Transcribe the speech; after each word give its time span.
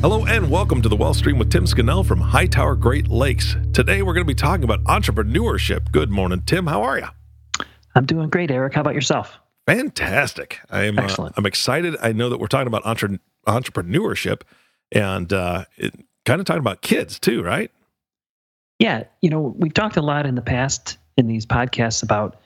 Hello 0.00 0.24
and 0.24 0.50
welcome 0.50 0.80
to 0.80 0.88
the 0.88 0.96
Wealth 0.96 1.18
Stream 1.18 1.38
with 1.38 1.50
Tim 1.50 1.66
Scannell 1.66 2.04
from 2.04 2.22
Hightower 2.22 2.74
Great 2.74 3.08
Lakes. 3.08 3.54
Today 3.74 4.00
we're 4.00 4.14
going 4.14 4.24
to 4.24 4.28
be 4.28 4.34
talking 4.34 4.64
about 4.64 4.82
entrepreneurship. 4.84 5.92
Good 5.92 6.08
morning, 6.08 6.42
Tim. 6.46 6.66
How 6.66 6.82
are 6.84 6.98
you? 6.98 7.64
I'm 7.94 8.06
doing 8.06 8.30
great, 8.30 8.50
Eric. 8.50 8.72
How 8.72 8.80
about 8.80 8.94
yourself? 8.94 9.38
Fantastic. 9.66 10.58
I'm 10.70 10.98
uh, 10.98 11.02
Excellent. 11.02 11.34
I'm 11.36 11.44
excited. 11.44 11.96
I 12.00 12.12
know 12.12 12.30
that 12.30 12.38
we're 12.38 12.46
talking 12.46 12.66
about 12.66 12.86
entre- 12.86 13.20
entrepreneurship 13.46 14.40
and 14.90 15.30
uh, 15.34 15.66
it, 15.76 15.94
kind 16.24 16.40
of 16.40 16.46
talking 16.46 16.60
about 16.60 16.80
kids 16.80 17.18
too, 17.18 17.42
right? 17.42 17.70
Yeah, 18.78 19.04
you 19.20 19.28
know, 19.28 19.54
we've 19.58 19.74
talked 19.74 19.98
a 19.98 20.02
lot 20.02 20.24
in 20.24 20.34
the 20.34 20.40
past 20.40 20.96
in 21.18 21.26
these 21.26 21.44
podcasts 21.44 22.02
about 22.02 22.40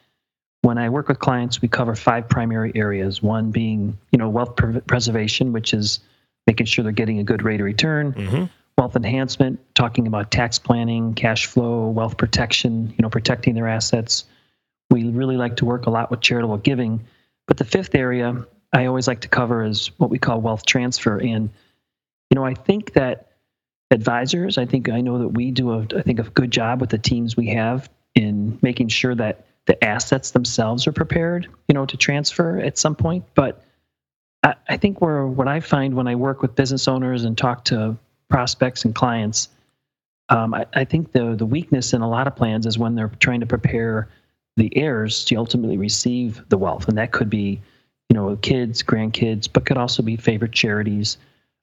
when 0.62 0.76
I 0.76 0.88
work 0.88 1.06
with 1.06 1.20
clients, 1.20 1.62
we 1.62 1.68
cover 1.68 1.94
five 1.94 2.28
primary 2.28 2.72
areas. 2.74 3.22
One 3.22 3.52
being, 3.52 3.96
you 4.10 4.18
know, 4.18 4.28
wealth 4.28 4.56
pre- 4.56 4.80
preservation, 4.80 5.52
which 5.52 5.72
is 5.72 6.00
making 6.46 6.66
sure 6.66 6.82
they're 6.82 6.92
getting 6.92 7.18
a 7.18 7.24
good 7.24 7.42
rate 7.42 7.60
of 7.60 7.64
return. 7.64 8.12
Mm-hmm. 8.12 8.44
Wealth 8.76 8.96
enhancement, 8.96 9.60
talking 9.74 10.06
about 10.06 10.30
tax 10.30 10.58
planning, 10.58 11.14
cash 11.14 11.46
flow, 11.46 11.88
wealth 11.88 12.16
protection, 12.16 12.92
you 12.98 13.02
know, 13.02 13.08
protecting 13.08 13.54
their 13.54 13.68
assets. 13.68 14.24
We 14.90 15.10
really 15.10 15.36
like 15.36 15.56
to 15.56 15.64
work 15.64 15.86
a 15.86 15.90
lot 15.90 16.10
with 16.10 16.20
charitable 16.20 16.58
giving. 16.58 17.04
But 17.46 17.58
the 17.58 17.64
fifth 17.64 17.94
area 17.94 18.44
I 18.72 18.86
always 18.86 19.06
like 19.06 19.20
to 19.20 19.28
cover 19.28 19.64
is 19.64 19.88
what 19.98 20.10
we 20.10 20.18
call 20.18 20.40
wealth 20.40 20.66
transfer. 20.66 21.18
And, 21.18 21.50
you 22.30 22.34
know, 22.34 22.44
I 22.44 22.54
think 22.54 22.94
that 22.94 23.28
advisors, 23.92 24.58
I 24.58 24.66
think 24.66 24.88
I 24.88 25.00
know 25.00 25.18
that 25.18 25.28
we 25.28 25.52
do 25.52 25.70
a, 25.70 25.86
I 25.96 26.02
think 26.02 26.18
a 26.18 26.24
good 26.24 26.50
job 26.50 26.80
with 26.80 26.90
the 26.90 26.98
teams 26.98 27.36
we 27.36 27.48
have 27.48 27.88
in 28.16 28.58
making 28.60 28.88
sure 28.88 29.14
that 29.14 29.46
the 29.66 29.82
assets 29.82 30.32
themselves 30.32 30.86
are 30.86 30.92
prepared, 30.92 31.46
you 31.68 31.74
know, 31.74 31.86
to 31.86 31.96
transfer 31.96 32.58
at 32.58 32.76
some 32.76 32.96
point. 32.96 33.24
But 33.34 33.62
I, 34.68 34.76
think 34.76 35.00
where 35.00 35.26
what 35.26 35.48
I 35.48 35.60
find 35.60 35.94
when 35.94 36.06
I 36.06 36.14
work 36.14 36.42
with 36.42 36.54
business 36.54 36.86
owners 36.86 37.24
and 37.24 37.36
talk 37.36 37.64
to 37.66 37.96
prospects 38.28 38.84
and 38.84 38.94
clients, 38.94 39.48
um, 40.28 40.54
I, 40.54 40.66
I 40.74 40.84
think 40.84 41.12
the 41.12 41.34
the 41.34 41.46
weakness 41.46 41.92
in 41.92 42.02
a 42.02 42.08
lot 42.08 42.26
of 42.26 42.36
plans 42.36 42.66
is 42.66 42.78
when 42.78 42.94
they're 42.94 43.12
trying 43.20 43.40
to 43.40 43.46
prepare 43.46 44.08
the 44.56 44.74
heirs 44.76 45.24
to 45.26 45.36
ultimately 45.36 45.76
receive 45.76 46.42
the 46.48 46.58
wealth, 46.58 46.88
and 46.88 46.98
that 46.98 47.12
could 47.12 47.28
be, 47.28 47.60
you 48.08 48.14
know, 48.14 48.36
kids, 48.36 48.82
grandkids, 48.82 49.48
but 49.52 49.66
could 49.66 49.76
also 49.76 50.02
be 50.02 50.16
favorite 50.16 50.52
charities. 50.52 51.18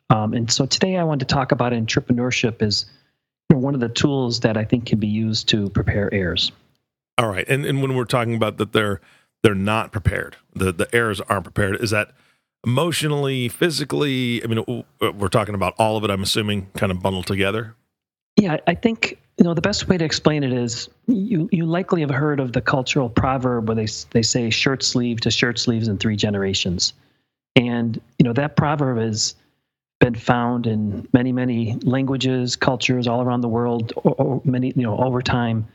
Um, 0.09 0.33
and 0.33 0.51
so 0.51 0.65
today 0.65 0.97
I 0.97 1.03
wanted 1.03 1.27
to 1.27 1.33
talk 1.33 1.51
about 1.51 1.71
entrepreneurship 1.71 2.61
as 2.61 2.85
you 3.49 3.55
know, 3.55 3.61
one 3.61 3.73
of 3.73 3.79
the 3.79 3.89
tools 3.89 4.41
that 4.41 4.57
I 4.57 4.65
think 4.65 4.85
can 4.85 4.99
be 4.99 5.07
used 5.07 5.47
to 5.49 5.69
prepare 5.69 6.13
heirs. 6.13 6.51
All 7.17 7.29
right. 7.29 7.47
And 7.47 7.65
and 7.65 7.81
when 7.81 7.95
we're 7.95 8.05
talking 8.05 8.35
about 8.35 8.57
that 8.57 8.73
they're 8.73 9.01
they're 9.43 9.55
not 9.55 9.91
prepared, 9.91 10.35
the 10.53 10.71
the 10.71 10.93
heirs 10.93 11.21
aren't 11.21 11.43
prepared, 11.43 11.81
is 11.81 11.91
that 11.91 12.11
emotionally, 12.65 13.49
physically? 13.49 14.43
I 14.43 14.47
mean, 14.47 14.85
uh, 15.01 15.11
we're 15.11 15.29
talking 15.29 15.55
about 15.55 15.73
all 15.77 15.97
of 15.97 16.03
it. 16.03 16.09
I'm 16.09 16.23
assuming, 16.23 16.67
kind 16.75 16.91
of 16.91 17.01
bundled 17.01 17.27
together. 17.27 17.75
Yeah, 18.37 18.57
I 18.67 18.75
think 18.75 19.19
you 19.37 19.43
know 19.43 19.53
the 19.53 19.61
best 19.61 19.87
way 19.87 19.97
to 19.97 20.05
explain 20.05 20.43
it 20.43 20.53
is 20.53 20.89
you 21.07 21.49
you 21.51 21.65
likely 21.65 22.01
have 22.01 22.09
heard 22.09 22.39
of 22.39 22.53
the 22.53 22.61
cultural 22.61 23.09
proverb 23.09 23.67
where 23.67 23.75
they 23.75 23.87
they 24.11 24.21
say 24.21 24.49
shirt 24.49 24.83
sleeve 24.83 25.21
to 25.21 25.31
shirt 25.31 25.59
sleeves 25.59 25.87
in 25.87 25.97
three 25.97 26.15
generations, 26.15 26.93
and 27.55 27.99
you 28.17 28.23
know 28.23 28.33
that 28.33 28.55
proverb 28.55 28.97
has 28.97 29.35
been 29.99 30.15
found 30.15 30.65
in 30.65 31.07
many 31.13 31.31
many 31.31 31.77
languages, 31.83 32.55
cultures 32.55 33.07
all 33.07 33.21
around 33.21 33.41
the 33.41 33.49
world, 33.49 33.93
or, 33.97 34.13
or 34.13 34.41
many 34.45 34.73
you 34.75 34.83
know 34.83 34.97
over 34.97 35.21
time. 35.21 35.67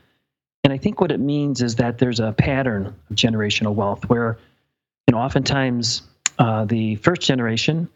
And 0.63 0.73
I 0.73 0.77
think 0.77 0.99
what 0.99 1.11
it 1.11 1.19
means 1.21 1.61
is 1.61 1.75
that 1.75 1.97
there's 1.97 2.19
a 2.19 2.33
pattern 2.33 2.87
of 2.87 3.15
generational 3.15 3.73
wealth 3.73 4.09
where, 4.09 4.37
you 5.07 5.13
know, 5.13 5.17
oftentimes 5.17 6.01
uh, 6.39 6.65
the 6.65 6.95
first 6.95 7.21
generation, 7.21 7.87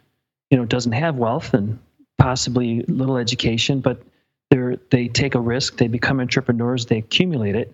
you 0.50 0.58
know, 0.58 0.66
doesn't 0.66 0.92
have 0.94 1.16
wealth 1.16 1.54
and 1.54 1.80
possibly 2.18 2.82
little 2.84 3.18
education, 3.18 3.80
but 3.80 4.02
they 4.50 4.78
they 4.90 5.08
take 5.08 5.36
a 5.36 5.40
risk, 5.40 5.78
they 5.78 5.88
become 5.88 6.20
entrepreneurs, 6.20 6.86
they 6.86 6.98
accumulate 6.98 7.56
it, 7.56 7.74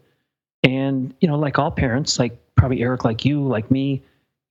and 0.63 1.13
you 1.21 1.27
know, 1.27 1.37
like 1.37 1.57
all 1.59 1.71
parents, 1.71 2.19
like 2.19 2.37
probably 2.55 2.81
Eric, 2.81 3.03
like 3.05 3.25
you, 3.25 3.41
like 3.47 3.69
me, 3.71 4.01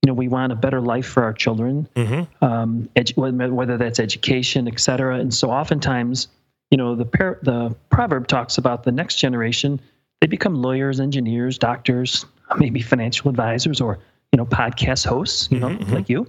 you 0.01 0.07
know, 0.07 0.13
we 0.13 0.27
want 0.27 0.51
a 0.51 0.55
better 0.55 0.81
life 0.81 1.05
for 1.07 1.23
our 1.23 1.33
children, 1.33 1.87
Mm-hmm. 1.95 2.43
um, 2.45 2.89
edu- 2.95 3.51
whether 3.51 3.77
that's 3.77 3.99
education, 3.99 4.67
et 4.67 4.79
cetera. 4.79 5.19
And 5.19 5.33
so, 5.33 5.51
oftentimes, 5.51 6.27
you 6.71 6.77
know, 6.77 6.95
the 6.95 7.05
par- 7.05 7.39
the 7.43 7.75
proverb 7.89 8.27
talks 8.27 8.57
about 8.57 8.83
the 8.83 8.91
next 8.91 9.15
generation. 9.15 9.79
They 10.21 10.27
become 10.27 10.61
lawyers, 10.61 10.99
engineers, 10.99 11.57
doctors, 11.57 12.25
maybe 12.57 12.81
financial 12.81 13.29
advisors, 13.29 13.79
or 13.79 13.99
you 14.37 14.43
know, 14.43 14.45
podcast 14.45 15.03
hosts. 15.07 15.49
You 15.51 15.59
know, 15.59 15.69
Mhm, 15.69 15.79
mhm. 15.79 15.91
like 15.93 16.09
you. 16.09 16.27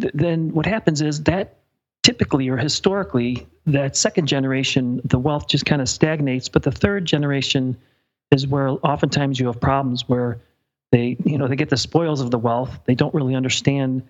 Th- 0.00 0.12
then 0.14 0.52
what 0.54 0.64
happens 0.66 1.02
is 1.02 1.24
that 1.24 1.56
typically 2.04 2.48
or 2.48 2.56
historically 2.56 3.44
that 3.66 3.96
second 3.96 4.26
generation 4.28 5.00
the 5.04 5.18
wealth 5.18 5.48
just 5.48 5.66
kind 5.66 5.82
of 5.82 5.88
stagnates 5.88 6.48
but 6.48 6.62
the 6.62 6.70
third 6.70 7.04
generation 7.04 7.76
is 8.30 8.46
where 8.46 8.68
oftentimes 8.68 9.40
you 9.40 9.46
have 9.48 9.60
problems 9.60 10.08
where 10.08 10.38
they 10.92 11.16
you 11.24 11.36
know 11.36 11.48
they 11.48 11.56
get 11.56 11.68
the 11.68 11.76
spoils 11.76 12.20
of 12.20 12.30
the 12.30 12.38
wealth 12.38 12.78
they 12.84 12.94
don't 12.94 13.12
really 13.12 13.34
understand 13.34 14.02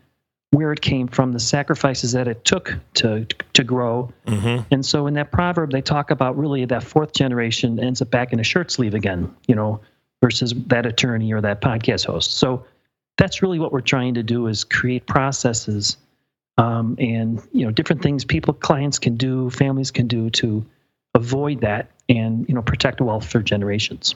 where 0.50 0.72
it 0.72 0.82
came 0.82 1.09
from 1.09 1.32
the 1.32 1.41
sacrifices 1.41 2.12
that 2.12 2.28
it 2.28 2.44
took 2.44 2.75
to 2.94 3.25
to 3.55 3.65
grow 3.65 4.12
Mm-hmm. 4.26 4.65
and 4.72 4.84
so 4.84 5.06
in 5.06 5.15
that 5.15 5.32
proverb 5.32 5.71
they 5.71 5.81
talk 5.81 6.10
about 6.10 6.37
really 6.37 6.66
that 6.66 6.82
fourth 6.82 7.15
generation 7.15 7.81
ends 7.81 8.03
up 8.03 8.10
back 8.10 8.31
in 8.34 8.41
a 8.41 8.44
shirt 8.44 8.71
sleeve 8.71 8.93
again 8.93 9.34
you 9.47 9.55
know 9.55 9.81
versus 10.22 10.53
that 10.66 10.84
attorney 10.84 11.32
or 11.32 11.41
that 11.41 11.62
podcast 11.62 12.05
host 12.05 12.32
so 12.32 12.62
that's 13.19 13.43
really 13.43 13.59
what 13.59 13.72
we're 13.72 13.81
trying 13.81 14.15
to 14.15 14.22
do 14.22 14.47
is 14.47 14.65
create 14.65 15.06
processes 15.06 15.97
um, 16.59 16.97
and 16.99 17.43
you 17.53 17.65
know 17.65 17.71
different 17.71 18.03
things 18.03 18.25
people 18.25 18.54
clients 18.54 18.99
can 18.99 19.16
do 19.16 19.50
families 19.50 19.91
can 19.91 20.06
do 20.06 20.31
to 20.31 20.65
avoid 21.15 21.60
that 21.60 21.91
and 22.09 22.49
you 22.49 22.55
know 22.55 22.62
protect 22.62 23.00
wealth 23.00 23.26
for 23.26 23.41
generations 23.41 24.15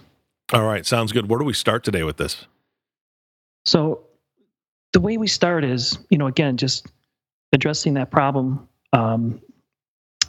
All 0.52 0.64
right. 0.64 0.84
Sounds 0.84 1.12
good. 1.12 1.28
Where 1.28 1.38
do 1.38 1.44
we 1.44 1.52
start 1.54 1.84
today 1.84 2.02
with 2.02 2.16
this? 2.16 2.46
so 3.64 4.00
the 4.92 5.00
way 5.00 5.16
we 5.16 5.26
start 5.26 5.64
is 5.64 5.98
you 6.10 6.18
know 6.18 6.26
again 6.26 6.56
just 6.56 6.86
addressing 7.52 7.94
that 7.94 8.10
problem 8.10 8.68
um, 8.92 9.40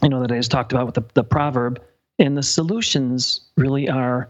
you 0.01 0.09
know 0.09 0.21
that 0.21 0.31
i 0.31 0.37
just 0.37 0.51
talked 0.51 0.71
about 0.71 0.85
with 0.85 0.95
the, 0.95 1.03
the 1.13 1.23
proverb 1.23 1.81
and 2.19 2.37
the 2.37 2.43
solutions 2.43 3.41
really 3.57 3.89
are 3.89 4.29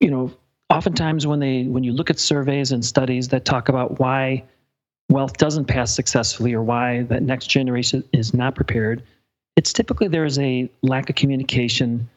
you 0.00 0.10
know 0.10 0.32
oftentimes 0.70 1.26
when 1.26 1.40
they 1.40 1.64
when 1.64 1.84
you 1.84 1.92
look 1.92 2.10
at 2.10 2.18
surveys 2.18 2.72
and 2.72 2.84
studies 2.84 3.28
that 3.28 3.44
talk 3.44 3.68
about 3.68 3.98
why 3.98 4.42
wealth 5.10 5.36
doesn't 5.36 5.66
pass 5.66 5.94
successfully 5.94 6.54
or 6.54 6.62
why 6.62 7.02
that 7.02 7.22
next 7.22 7.46
generation 7.46 8.02
is 8.12 8.34
not 8.34 8.54
prepared 8.54 9.02
it's 9.56 9.72
typically 9.72 10.08
there 10.08 10.24
is 10.24 10.38
a 10.38 10.70
lack 10.82 11.10
of 11.10 11.16
communication 11.16 12.08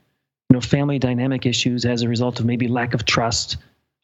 you 0.49 0.53
know 0.53 0.61
family 0.61 0.97
dynamic 0.97 1.45
issues 1.45 1.85
as 1.85 2.01
a 2.01 2.07
result 2.07 2.39
of 2.39 2.45
maybe 2.45 2.67
lack 2.67 2.93
of 2.93 3.05
trust 3.05 3.57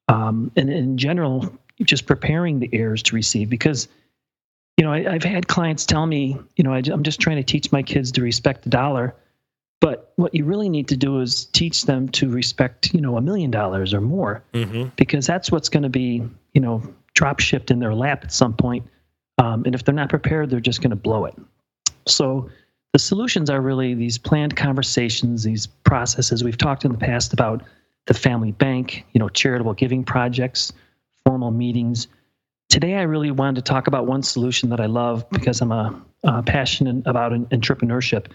um, 0.09 0.51
and 0.55 0.69
in 0.69 0.97
general 0.97 1.57
just 1.81 2.05
preparing 2.05 2.59
the 2.59 2.69
heirs 2.71 3.01
to 3.03 3.15
receive. 3.15 3.49
Because 3.49 3.87
you 4.77 4.85
know 4.85 4.91
I, 4.91 5.13
i've 5.13 5.23
had 5.23 5.47
clients 5.47 5.85
tell 5.85 6.05
me 6.05 6.37
you 6.55 6.63
know 6.63 6.73
I, 6.73 6.81
i'm 6.91 7.03
just 7.03 7.19
trying 7.19 7.37
to 7.37 7.43
teach 7.43 7.71
my 7.71 7.83
kids 7.83 8.11
to 8.13 8.21
respect 8.21 8.63
the 8.63 8.69
dollar 8.69 9.15
what 10.15 10.33
you 10.33 10.45
really 10.45 10.69
need 10.69 10.87
to 10.89 10.97
do 10.97 11.19
is 11.21 11.45
teach 11.45 11.85
them 11.85 12.07
to 12.09 12.29
respect 12.29 12.93
you 12.93 13.01
know 13.01 13.17
a 13.17 13.21
million 13.21 13.51
dollars 13.51 13.93
or 13.93 14.01
more 14.01 14.43
Mm-hmm. 14.53 14.89
because 14.95 15.25
that's 15.25 15.51
what's 15.51 15.69
going 15.69 15.83
to 15.83 15.89
be 15.89 16.23
you 16.53 16.61
know 16.61 16.81
drop 17.13 17.39
shipped 17.39 17.71
in 17.71 17.79
their 17.79 17.93
lap 17.93 18.23
at 18.23 18.31
some 18.31 18.53
point. 18.53 18.85
Um, 19.37 19.63
and 19.65 19.75
if 19.75 19.83
they're 19.83 19.95
not 19.95 20.09
prepared 20.09 20.49
they're 20.49 20.59
just 20.59 20.81
going 20.81 20.91
to 20.91 20.95
blow 20.95 21.25
it 21.25 21.33
so 22.05 22.49
the 22.93 22.99
solutions 22.99 23.49
are 23.49 23.59
really 23.59 23.95
these 23.95 24.19
planned 24.19 24.55
conversations 24.55 25.43
these 25.43 25.65
processes 25.65 26.43
we've 26.43 26.57
talked 26.57 26.85
in 26.85 26.91
the 26.91 26.97
past 26.99 27.33
about 27.33 27.63
the 28.05 28.13
family 28.13 28.51
bank 28.51 29.05
you 29.13 29.19
know 29.19 29.29
charitable 29.29 29.73
giving 29.73 30.03
projects 30.03 30.71
formal 31.25 31.49
meetings 31.49 32.07
today 32.69 32.93
i 32.95 33.01
really 33.01 33.31
wanted 33.31 33.55
to 33.55 33.61
talk 33.71 33.87
about 33.87 34.05
one 34.05 34.21
solution 34.21 34.69
that 34.69 34.79
i 34.79 34.85
love 34.85 35.27
because 35.31 35.61
i'm 35.61 35.71
a, 35.71 35.99
uh 36.25 36.43
passionate 36.43 37.01
about 37.07 37.31
entrepreneurship 37.49 38.27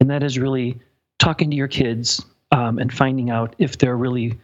and 0.00 0.10
that 0.10 0.24
is 0.24 0.38
really 0.40 0.76
talking 1.22 1.50
to 1.50 1.56
your 1.56 1.68
kids 1.68 2.24
um, 2.50 2.78
and 2.78 2.92
finding 2.92 3.30
out 3.30 3.54
if 3.58 3.78
they're 3.78 3.96
really 3.96 4.38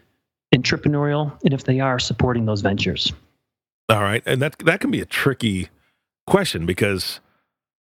entrepreneurial 0.55 1.33
and 1.45 1.53
if 1.53 1.65
they 1.65 1.81
are 1.81 1.99
supporting 1.99 2.47
those 2.47 2.61
ventures. 2.61 3.13
All 3.89 4.03
right, 4.03 4.23
and 4.27 4.41
that 4.43 4.59
that 4.61 4.81
can 4.81 4.91
be 4.91 5.01
a 5.01 5.07
tricky 5.07 5.69
question 6.27 6.67
because 6.67 7.21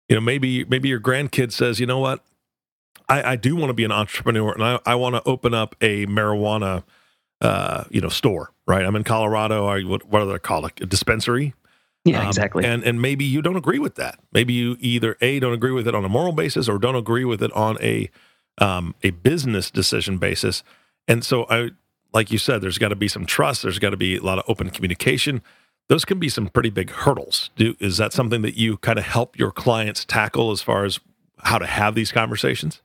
you 0.08 0.14
know, 0.14 0.20
maybe 0.20 0.64
maybe 0.64 0.88
your 0.88 1.00
grandkid 1.00 1.52
says, 1.52 1.81
you 1.81 1.87
know 1.87 1.98
what, 1.98 2.25
I, 3.08 3.32
I 3.32 3.37
do 3.37 3.56
want 3.56 3.70
to 3.70 3.75
be 3.75 3.84
an 3.84 3.93
entrepreneur 3.93 4.52
and 4.52 4.62
I, 4.62 4.78
I 4.87 4.94
want 4.94 5.16
to 5.16 5.22
open 5.26 5.52
up 5.52 5.75
a 5.81 6.06
marijuana, 6.06 6.84
uh, 7.40 7.84
you 7.90 8.00
know, 8.00 8.08
store. 8.08 8.52
Right. 8.66 8.84
I'm 8.84 8.96
in 8.96 9.04
Colorado. 9.04 9.66
I, 9.66 9.82
what 9.82 10.06
what 10.08 10.22
are 10.22 10.26
they 10.26 10.38
called? 10.38 10.70
A 10.81 10.87
dispensary. 10.87 11.54
Yeah, 12.04 12.20
Um, 12.20 12.28
exactly. 12.28 12.64
and 12.64 12.84
and 12.84 13.02
maybe 13.02 13.25
you 13.25 13.42
don't 13.42 13.56
agree 13.56 13.81
with 13.81 13.96
that. 13.96 14.20
Maybe 14.32 14.52
you 14.52 14.76
either 14.78 15.16
a 15.20 15.40
don't 15.40 15.52
agree 15.52 15.72
with 15.72 15.88
it 15.88 15.94
on 15.94 16.04
a 16.04 16.08
moral 16.08 16.32
basis 16.32 16.69
or 16.69 16.78
don't 16.78 16.94
agree 16.94 17.25
with 17.25 17.42
it 17.42 17.52
on 17.52 17.78
a 17.82 18.10
um, 18.58 18.94
a 19.02 19.10
business 19.10 19.70
decision 19.70 20.18
basis. 20.18 20.62
And 21.08 21.24
so 21.24 21.46
I 21.48 21.70
like 22.12 22.30
you 22.30 22.38
said, 22.38 22.62
there's 22.62 22.78
got 22.78 22.88
to 22.88 22.96
be 22.96 23.08
some 23.08 23.26
trust. 23.26 23.62
There's 23.62 23.78
got 23.78 23.90
to 23.90 23.96
be 23.96 24.16
a 24.16 24.22
lot 24.22 24.38
of 24.38 24.44
open 24.48 24.70
communication. 24.70 25.42
Those 25.88 26.04
can 26.04 26.18
be 26.18 26.28
some 26.28 26.48
pretty 26.48 26.70
big 26.70 26.90
hurdles. 26.90 27.50
Do 27.56 27.76
is 27.78 27.98
that 27.98 28.12
something 28.12 28.42
that 28.42 28.56
you 28.56 28.78
kind 28.78 28.98
of 28.98 29.04
help 29.04 29.38
your 29.38 29.52
clients 29.52 30.04
tackle 30.04 30.50
as 30.50 30.62
far 30.62 30.84
as 30.84 30.98
how 31.38 31.58
to 31.58 31.66
have 31.66 31.94
these 31.94 32.10
conversations? 32.10 32.82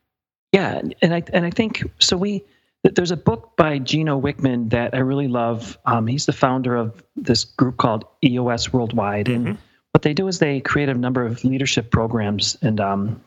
Yeah, 0.52 0.82
and 1.02 1.14
I 1.14 1.24
and 1.34 1.46
I 1.46 1.50
think 1.50 1.90
so. 2.00 2.18
We 2.18 2.44
there's 2.84 3.12
a 3.12 3.18
book 3.18 3.54
by 3.58 3.80
Gino 3.80 4.20
Wickman 4.20 4.70
that 4.72 4.94
I 4.94 5.00
really 5.00 5.28
love. 5.28 5.78
Um, 5.86 6.08
he's 6.08 6.26
the 6.26 6.34
founder 6.34 6.76
of 6.76 7.02
this 7.16 7.44
group 7.46 7.78
called 7.78 8.06
EOS 8.24 8.74
Worldwide, 8.74 9.30
and 9.30 9.58
what 9.92 10.02
they 10.02 10.14
do 10.14 10.28
is 10.28 10.40
they 10.40 10.60
create 10.60 10.90
a 10.90 10.94
number 10.94 11.26
of 11.26 11.44
leadership 11.44 11.92
programs. 11.92 12.58
And 12.62 12.80
um, 12.80 13.22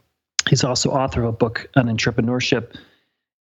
he's 0.48 0.64
also 0.64 0.90
author 0.90 1.22
of 1.22 1.28
a 1.28 1.32
book 1.32 1.68
on 1.76 1.86
entrepreneurship. 1.86 2.76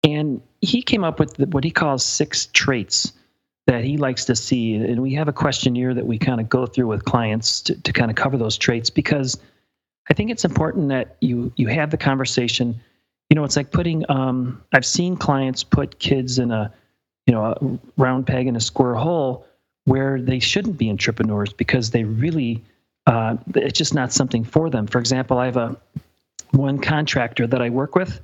And 0.04 0.42
he 0.62 0.82
came 0.82 1.04
up 1.04 1.20
with 1.20 1.38
what 1.54 1.64
he 1.64 1.72
calls 1.72 2.06
six 2.06 2.48
traits 2.54 3.14
that 3.68 3.84
he 3.84 3.98
likes 3.98 4.26
to 4.26 4.36
see. 4.36 4.76
And 4.76 5.02
we 5.02 5.14
have 5.14 5.28
a 5.28 5.34
questionnaire 5.34 5.94
that 5.94 6.08
we 6.08 6.18
kind 6.18 6.40
of 6.40 6.50
go 6.50 6.66
through 6.66 6.88
with 6.88 7.06
clients 7.06 7.62
to, 7.62 7.82
to 7.82 7.94
kind 7.94 8.10
of 8.10 8.16
cover 8.16 8.38
those 8.38 8.58
traits 8.58 8.90
because 8.90 9.40
I 10.10 10.14
think 10.14 10.32
it's 10.32 10.46
important 10.46 10.90
that 10.90 11.18
you 11.22 11.52
you 11.56 11.68
have 11.68 11.92
the 11.92 11.98
conversation 11.98 12.80
you 13.30 13.36
know, 13.36 13.44
it's 13.44 13.56
like 13.56 13.72
putting. 13.72 14.10
Um, 14.10 14.64
I've 14.74 14.86
seen 14.86 15.16
clients 15.16 15.64
put 15.64 16.00
kids 16.00 16.40
in 16.40 16.52
a, 16.52 16.74
you 17.28 17.34
know, 17.34 17.46
a 17.46 17.80
round 18.02 18.26
peg 18.26 18.48
in 18.48 18.56
a 18.56 18.60
square 18.60 18.96
hole 18.96 19.46
where 19.86 20.20
they 20.20 20.40
shouldn't 20.40 20.78
be 20.78 20.90
entrepreneurs 20.90 21.54
because 21.54 21.92
they 21.92 22.04
really, 22.04 22.64
uh, 23.06 23.38
it's 23.56 23.78
just 23.78 23.94
not 23.94 24.12
something 24.12 24.44
for 24.44 24.70
them. 24.70 24.88
For 24.88 25.00
example, 25.00 25.38
I 25.38 25.46
have 25.46 25.58
a 25.58 25.78
one 26.52 26.80
contractor 26.80 27.48
that 27.48 27.62
I 27.62 27.70
work 27.70 27.96
with 27.96 28.20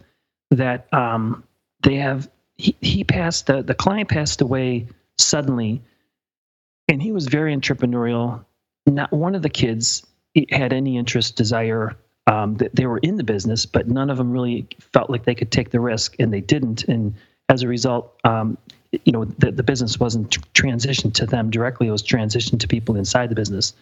that 0.51 0.91
um, 0.93 1.43
they 1.83 1.95
have. 1.95 2.29
He, 2.57 2.75
he 2.79 3.03
passed 3.03 3.47
the 3.47 3.61
the 3.61 3.75
client 3.75 4.09
passed 4.09 4.41
away 4.41 4.87
suddenly, 5.17 5.81
and 6.87 7.01
he 7.01 7.11
was 7.11 7.27
very 7.27 7.55
entrepreneurial. 7.55 8.45
Not 8.85 9.11
one 9.11 9.35
of 9.35 9.41
the 9.41 9.49
kids 9.49 10.05
had 10.49 10.73
any 10.73 10.97
interest, 10.97 11.35
desire 11.35 11.97
um, 12.27 12.55
that 12.57 12.75
they 12.75 12.85
were 12.85 12.99
in 12.99 13.17
the 13.17 13.23
business, 13.23 13.65
but 13.65 13.87
none 13.87 14.09
of 14.09 14.17
them 14.17 14.31
really 14.31 14.67
felt 14.93 15.09
like 15.09 15.25
they 15.25 15.35
could 15.35 15.51
take 15.51 15.71
the 15.71 15.79
risk, 15.79 16.15
and 16.19 16.33
they 16.33 16.41
didn't. 16.41 16.83
And 16.85 17.15
as 17.49 17.61
a 17.61 17.67
result, 17.67 18.17
um, 18.23 18.57
you 19.03 19.11
know, 19.11 19.25
the, 19.25 19.51
the 19.51 19.63
business 19.63 19.99
wasn't 19.99 20.31
tr- 20.31 20.39
transitioned 20.53 21.13
to 21.15 21.25
them 21.25 21.49
directly; 21.49 21.87
it 21.87 21.91
was 21.91 22.03
transitioned 22.03 22.59
to 22.61 22.67
people 22.67 22.95
inside 22.95 23.29
the 23.29 23.35
business. 23.35 23.73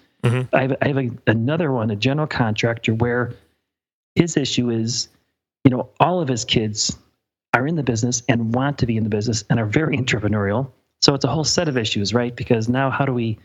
I 0.53 0.61
have, 0.61 0.77
I 0.81 0.87
have 0.87 0.97
a, 0.97 1.09
another 1.27 1.71
one, 1.71 1.91
a 1.91 1.95
general 1.95 2.27
contractor, 2.27 2.93
where 2.93 3.33
his 4.15 4.37
issue 4.37 4.69
is, 4.69 5.09
you 5.63 5.71
know, 5.71 5.89
all 5.99 6.21
of 6.21 6.27
his 6.27 6.45
kids 6.45 6.97
are 7.53 7.67
in 7.67 7.75
the 7.75 7.83
business 7.83 8.23
and 8.27 8.53
want 8.53 8.77
to 8.79 8.85
be 8.85 8.97
in 8.97 9.03
the 9.03 9.09
business 9.09 9.43
and 9.49 9.59
are 9.59 9.65
very 9.65 9.97
entrepreneurial. 9.97 10.71
So 11.01 11.13
it's 11.13 11.25
a 11.25 11.29
whole 11.29 11.43
set 11.43 11.67
of 11.67 11.77
issues, 11.77 12.13
right? 12.13 12.35
Because 12.35 12.69
now, 12.69 12.89
how 12.89 13.05
do 13.05 13.13
we 13.13 13.37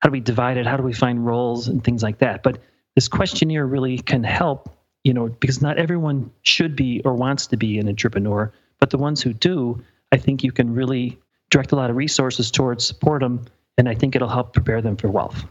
how 0.00 0.10
do 0.10 0.12
we 0.12 0.20
divide 0.20 0.58
it? 0.58 0.66
How 0.66 0.76
do 0.76 0.82
we 0.82 0.92
find 0.92 1.24
roles 1.24 1.68
and 1.68 1.82
things 1.82 2.02
like 2.02 2.18
that? 2.18 2.42
But 2.42 2.58
this 2.94 3.08
questionnaire 3.08 3.66
really 3.66 3.98
can 3.98 4.22
help, 4.22 4.68
you 5.02 5.14
know, 5.14 5.28
because 5.28 5.62
not 5.62 5.78
everyone 5.78 6.30
should 6.42 6.76
be 6.76 7.00
or 7.04 7.14
wants 7.14 7.46
to 7.48 7.56
be 7.56 7.78
an 7.78 7.88
entrepreneur, 7.88 8.52
but 8.80 8.90
the 8.90 8.98
ones 8.98 9.22
who 9.22 9.32
do, 9.32 9.82
I 10.12 10.18
think 10.18 10.44
you 10.44 10.52
can 10.52 10.74
really 10.74 11.18
direct 11.50 11.72
a 11.72 11.76
lot 11.76 11.88
of 11.88 11.96
resources 11.96 12.50
towards 12.50 12.86
support 12.86 13.22
them, 13.22 13.46
and 13.78 13.88
I 13.88 13.94
think 13.94 14.14
it'll 14.14 14.28
help 14.28 14.52
prepare 14.52 14.82
them 14.82 14.96
for 14.96 15.08
wealth. 15.08 15.44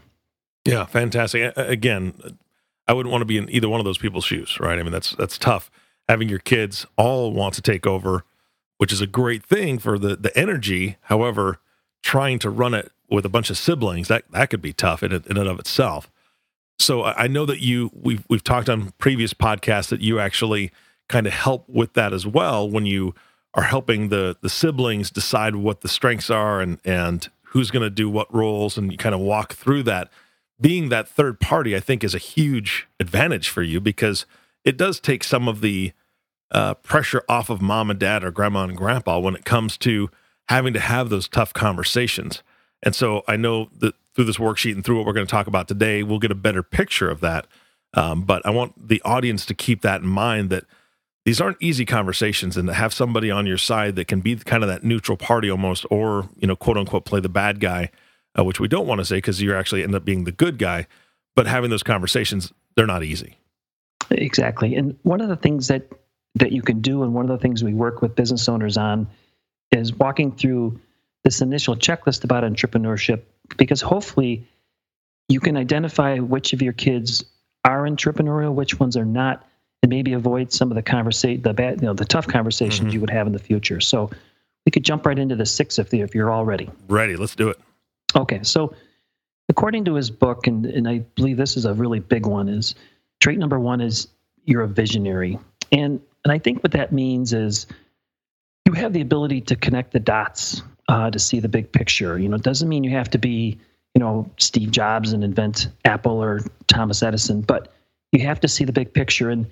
Yeah, 0.66 0.86
fantastic. 0.86 1.52
Again, 1.58 2.14
I 2.88 2.94
wouldn't 2.94 3.12
want 3.12 3.22
to 3.22 3.26
be 3.26 3.38
in 3.38 3.50
either 3.50 3.70
one 3.70 3.80
of 3.80 3.86
those 3.86 3.98
people's 3.98 4.26
shoes, 4.26 4.60
right? 4.60 4.78
I 4.78 4.84
mean, 4.84 4.92
that's 4.92 5.12
that's 5.12 5.38
tough. 5.38 5.72
Having 6.10 6.30
your 6.30 6.40
kids 6.40 6.86
all 6.98 7.32
want 7.32 7.54
to 7.56 7.62
take 7.62 7.88
over, 7.88 8.24
which 8.78 8.92
is 8.92 9.02
a 9.02 9.08
great 9.08 9.44
thing 9.44 9.80
for 9.80 9.98
the 9.98 10.16
the 10.16 10.38
energy. 10.38 10.98
However, 11.04 11.60
trying 12.02 12.40
to 12.40 12.50
run 12.50 12.74
it 12.74 12.92
with 13.10 13.26
a 13.26 13.30
bunch 13.30 13.50
of 13.50 13.58
siblings 13.58 14.08
that 14.08 14.26
that 14.32 14.50
could 14.50 14.62
be 14.62 14.74
tough 14.74 15.04
in, 15.04 15.12
in 15.14 15.38
and 15.38 15.48
of 15.48 15.60
itself. 15.60 16.10
So 16.80 17.04
I 17.04 17.28
know 17.28 17.46
that 17.46 17.62
you 17.62 17.92
we've 17.94 18.26
we've 18.30 18.44
talked 18.44 18.70
on 18.70 18.92
previous 18.98 19.34
podcasts 19.34 19.90
that 19.90 20.02
you 20.02 20.20
actually 20.20 20.72
kind 21.08 21.28
of 21.28 21.34
help 21.34 21.68
with 21.70 21.94
that 21.94 22.14
as 22.14 22.26
well 22.26 22.70
when 22.70 22.86
you 22.86 23.14
are 23.54 23.64
helping 23.64 24.10
the 24.10 24.36
the 24.42 24.50
siblings 24.50 25.12
decide 25.12 25.56
what 25.56 25.82
the 25.82 25.88
strengths 25.88 26.30
are 26.30 26.60
and 26.60 26.80
and 26.84 27.30
who's 27.48 27.72
going 27.72 27.84
to 27.84 27.90
do 27.90 28.10
what 28.10 28.34
roles 28.34 28.78
and 28.78 28.92
you 28.92 28.98
kind 28.98 29.14
of 29.14 29.22
walk 29.22 29.54
through 29.54 29.84
that 29.84 30.10
being 30.64 30.88
that 30.88 31.10
third 31.10 31.42
party, 31.42 31.76
I 31.76 31.82
think, 31.82 32.06
is 32.06 32.16
a 32.16 32.20
huge 32.20 32.88
advantage 32.98 33.50
for 33.50 33.62
you 33.62 33.82
because 33.82 34.26
it 34.64 34.78
does 34.78 35.02
take 35.02 35.22
some 35.26 35.50
of 35.50 35.60
the 35.60 35.92
uh, 36.52 36.76
pressure 36.76 37.22
off 37.28 37.50
of 37.50 37.62
mom 37.62 37.90
and 37.90 38.00
dad 38.00 38.24
or 38.24 38.32
grandma 38.32 38.64
and 38.64 38.78
grandpa 38.78 39.20
when 39.20 39.36
it 39.36 39.44
comes 39.44 39.78
to 39.80 40.10
having 40.48 40.74
to 40.74 40.80
have 40.80 41.10
those 41.10 41.28
tough 41.28 41.54
conversations. 41.54 42.44
And 42.82 42.96
so 42.96 43.24
I 43.28 43.36
know 43.36 43.72
that 43.80 43.96
through 44.16 44.24
this 44.24 44.38
worksheet 44.38 44.74
and 44.74 44.86
through 44.86 44.96
what 44.96 45.06
we're 45.06 45.12
going 45.14 45.26
to 45.28 45.32
talk 45.32 45.48
about 45.48 45.68
today, 45.68 46.02
we'll 46.02 46.20
get 46.20 46.32
a 46.32 46.36
better 46.36 46.64
picture 46.64 47.10
of 47.10 47.20
that. 47.20 47.46
Um, 47.94 48.22
but 48.22 48.46
I 48.46 48.50
want 48.52 48.88
the 48.88 49.02
audience 49.04 49.46
to 49.48 49.54
keep 49.54 49.82
that 49.82 50.02
in 50.02 50.08
mind 50.08 50.50
that 50.50 50.64
these 51.26 51.42
aren't 51.42 51.58
easy 51.60 51.84
conversations 51.84 52.56
and 52.56 52.70
to 52.70 52.74
have 52.74 52.94
somebody 52.94 53.30
on 53.30 53.46
your 53.48 53.58
side 53.58 53.98
that 53.98 54.08
can 54.08 54.22
be 54.22 54.38
kind 54.38 54.64
of 54.64 54.70
that 54.70 54.86
neutral 54.86 55.18
party 55.18 55.52
almost 55.52 55.86
or 55.90 56.30
you 56.38 56.48
know 56.48 56.56
quote 56.56 56.78
unquote 56.78 57.04
play 57.04 57.20
the 57.20 57.30
bad 57.30 57.60
guy 57.60 57.90
uh, 58.38 58.44
which 58.44 58.60
we 58.60 58.68
don't 58.68 58.88
want 58.88 59.00
to 59.00 59.06
say 59.06 59.18
because 59.18 59.42
you're 59.42 59.58
actually 59.58 59.84
end 59.84 59.96
up 59.96 60.06
being 60.06 60.24
the 60.24 60.32
good 60.32 60.58
guy 60.58 60.88
but 61.36 61.48
having 61.48 61.70
those 61.70 61.84
conversations 61.84 62.54
they're 62.76 62.88
not 62.88 63.04
easy 63.04 63.38
Exactly. 64.12 64.76
And 64.76 64.98
one 65.04 65.22
of 65.22 65.30
the 65.30 65.36
things 65.36 65.68
that 65.68 65.88
that 66.36 66.52
you 66.52 66.64
can 66.64 66.82
do, 66.82 67.04
and 67.04 67.14
one 67.14 67.30
of 67.30 67.30
the 67.30 67.38
things 67.38 67.64
we 67.64 67.76
work 67.76 68.02
with 68.02 68.16
business 68.16 68.50
owners 68.50 68.76
on, 68.76 69.08
is 69.72 69.94
walking 69.94 70.32
through 70.32 70.80
this 71.24 71.42
initial 71.42 71.76
checklist 71.76 72.24
about 72.24 72.44
entrepreneurship, 72.44 73.22
because 73.58 73.82
hopefully 73.82 74.48
you 75.30 75.40
can 75.40 75.56
identify 75.56 76.18
which 76.18 76.52
of 76.54 76.62
your 76.62 76.74
kids 76.74 77.24
are 77.64 77.84
entrepreneurial, 77.84 78.54
which 78.54 78.80
ones 78.80 78.98
are 78.98 79.06
not, 79.06 79.48
and 79.84 79.92
maybe 79.92 80.14
avoid 80.14 80.52
some 80.52 80.72
of 80.72 80.76
the 80.76 80.82
conversation, 80.82 81.44
the 81.44 81.54
bad, 81.54 81.82
you 81.82 81.86
know, 81.86 81.94
the 81.94 82.04
tough 82.04 82.28
conversations 82.28 82.94
you 82.94 83.00
would 83.00 83.12
have 83.12 83.28
in 83.28 83.34
the 83.34 83.40
future. 83.40 83.80
So 83.80 84.10
we 84.66 84.72
could 84.72 84.84
jump 84.84 85.06
right 85.06 85.20
into 85.20 85.36
the 85.36 85.46
six 85.46 85.78
if, 85.78 85.94
if 85.94 86.16
you're 86.16 86.32
all 86.32 86.46
ready. 86.46 86.68
ready 86.88 87.16
let's 87.16 87.36
do 87.36 87.50
it 87.50 87.60
Okay, 88.16 88.40
so 88.44 88.74
according 89.50 89.86
to 89.86 89.96
his 89.96 90.10
book, 90.10 90.48
and, 90.48 90.66
and 90.66 90.88
I 90.88 91.00
believe 91.16 91.38
this 91.38 91.58
is 91.58 91.66
a 91.66 91.74
really 91.74 92.00
big 92.00 92.26
one, 92.26 92.50
is 92.50 92.76
trait 93.20 93.40
number 93.40 93.60
one 93.60 93.82
is 93.82 94.08
you're 94.46 94.64
a 94.64 94.68
visionary. 94.68 95.40
And 95.72 96.02
and 96.24 96.32
I 96.32 96.40
think 96.40 96.64
what 96.64 96.72
that 96.72 96.94
means 96.94 97.34
is 97.34 97.68
you 98.66 98.74
have 98.74 98.94
the 98.94 99.02
ability 99.02 99.42
to 99.42 99.56
connect 99.56 99.92
the 99.92 100.00
dots 100.00 100.62
uh, 100.88 101.10
to 101.12 101.20
see 101.20 101.40
the 101.40 101.50
big 101.50 101.72
picture. 101.72 102.18
You 102.18 102.30
know, 102.30 102.38
it 102.38 102.44
doesn't 102.44 102.70
mean 102.70 102.84
you 102.84 102.92
have 102.92 103.10
to 103.12 103.18
be, 103.18 103.58
you 103.94 104.00
know, 104.00 104.30
Steve 104.38 104.72
Jobs 104.72 105.12
and 105.12 105.24
invent 105.24 105.68
Apple 105.84 106.24
or 106.24 106.42
Thomas 106.68 107.04
Edison, 107.04 107.42
but 107.42 107.74
you 108.12 108.26
have 108.26 108.40
to 108.42 108.48
see 108.48 108.64
the 108.64 108.72
big 108.72 108.94
picture. 108.94 109.30
And 109.30 109.46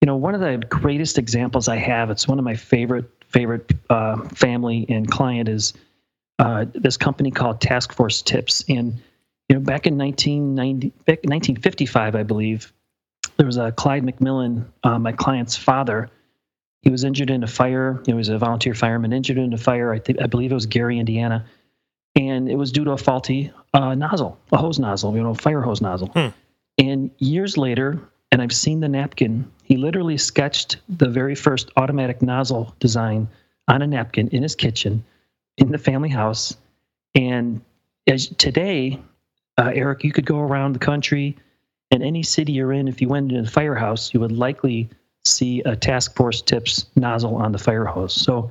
you 0.00 0.06
know, 0.06 0.16
one 0.16 0.34
of 0.34 0.40
the 0.40 0.62
greatest 0.68 1.18
examples 1.18 1.68
I 1.68 1.76
have, 1.76 2.10
it's 2.10 2.28
one 2.28 2.38
of 2.38 2.44
my 2.44 2.54
favorite 2.54 3.10
favorite 3.28 3.72
uh, 3.90 4.16
family 4.28 4.86
and 4.88 5.10
client 5.10 5.48
is 5.48 5.74
uh, 6.38 6.66
this 6.74 6.96
company 6.96 7.30
called 7.30 7.60
Task 7.60 7.92
Force 7.92 8.22
Tips. 8.22 8.64
And 8.68 9.00
you 9.48 9.56
know, 9.56 9.60
back 9.60 9.86
in 9.86 9.96
1990, 9.96 10.88
back 11.04 11.20
in 11.22 11.30
1955, 11.30 12.14
I 12.14 12.22
believe, 12.22 12.72
there 13.36 13.46
was 13.46 13.56
a 13.56 13.72
Clyde 13.72 14.04
McMillan, 14.04 14.64
uh, 14.82 14.98
my 14.98 15.12
client's 15.12 15.56
father. 15.56 16.10
He 16.82 16.90
was 16.90 17.04
injured 17.04 17.30
in 17.30 17.42
a 17.42 17.46
fire. 17.46 18.00
He 18.06 18.14
was 18.14 18.28
a 18.28 18.38
volunteer 18.38 18.74
fireman, 18.74 19.12
injured 19.12 19.38
in 19.38 19.52
a 19.52 19.58
fire. 19.58 19.92
I 19.92 19.98
think 19.98 20.20
I 20.22 20.26
believe 20.26 20.52
it 20.52 20.54
was 20.54 20.66
Gary, 20.66 20.98
Indiana, 20.98 21.44
and 22.14 22.48
it 22.48 22.56
was 22.56 22.72
due 22.72 22.84
to 22.84 22.92
a 22.92 22.96
faulty 22.96 23.52
uh, 23.74 23.94
nozzle, 23.94 24.38
a 24.52 24.56
hose 24.56 24.78
nozzle, 24.78 25.14
you 25.14 25.22
know, 25.22 25.34
fire 25.34 25.60
hose 25.60 25.80
nozzle. 25.80 26.08
Hmm. 26.08 26.28
And 26.78 27.10
years 27.18 27.56
later, 27.56 28.00
and 28.32 28.42
I've 28.42 28.54
seen 28.54 28.80
the 28.80 28.88
napkin. 28.88 29.50
He 29.62 29.76
literally 29.76 30.18
sketched 30.18 30.76
the 30.88 31.08
very 31.08 31.34
first 31.34 31.70
automatic 31.76 32.22
nozzle 32.22 32.74
design 32.80 33.28
on 33.68 33.82
a 33.82 33.86
napkin 33.86 34.28
in 34.28 34.42
his 34.42 34.54
kitchen, 34.54 35.04
in 35.58 35.72
the 35.72 35.78
family 35.78 36.08
house. 36.08 36.56
And 37.14 37.60
as 38.06 38.28
today, 38.28 39.00
uh, 39.58 39.72
Eric, 39.74 40.04
you 40.04 40.12
could 40.12 40.26
go 40.26 40.38
around 40.38 40.74
the 40.74 40.78
country, 40.78 41.36
and 41.90 42.02
any 42.02 42.22
city 42.22 42.52
you're 42.52 42.72
in, 42.72 42.88
if 42.88 43.00
you 43.00 43.08
went 43.08 43.30
into 43.30 43.42
the 43.42 43.50
firehouse, 43.50 44.12
you 44.12 44.20
would 44.20 44.32
likely 44.32 44.88
see 45.24 45.60
a 45.62 45.74
task 45.74 46.14
force 46.14 46.40
tips 46.40 46.86
nozzle 46.94 47.36
on 47.36 47.52
the 47.52 47.58
fire 47.58 47.84
hose. 47.84 48.14
So 48.14 48.50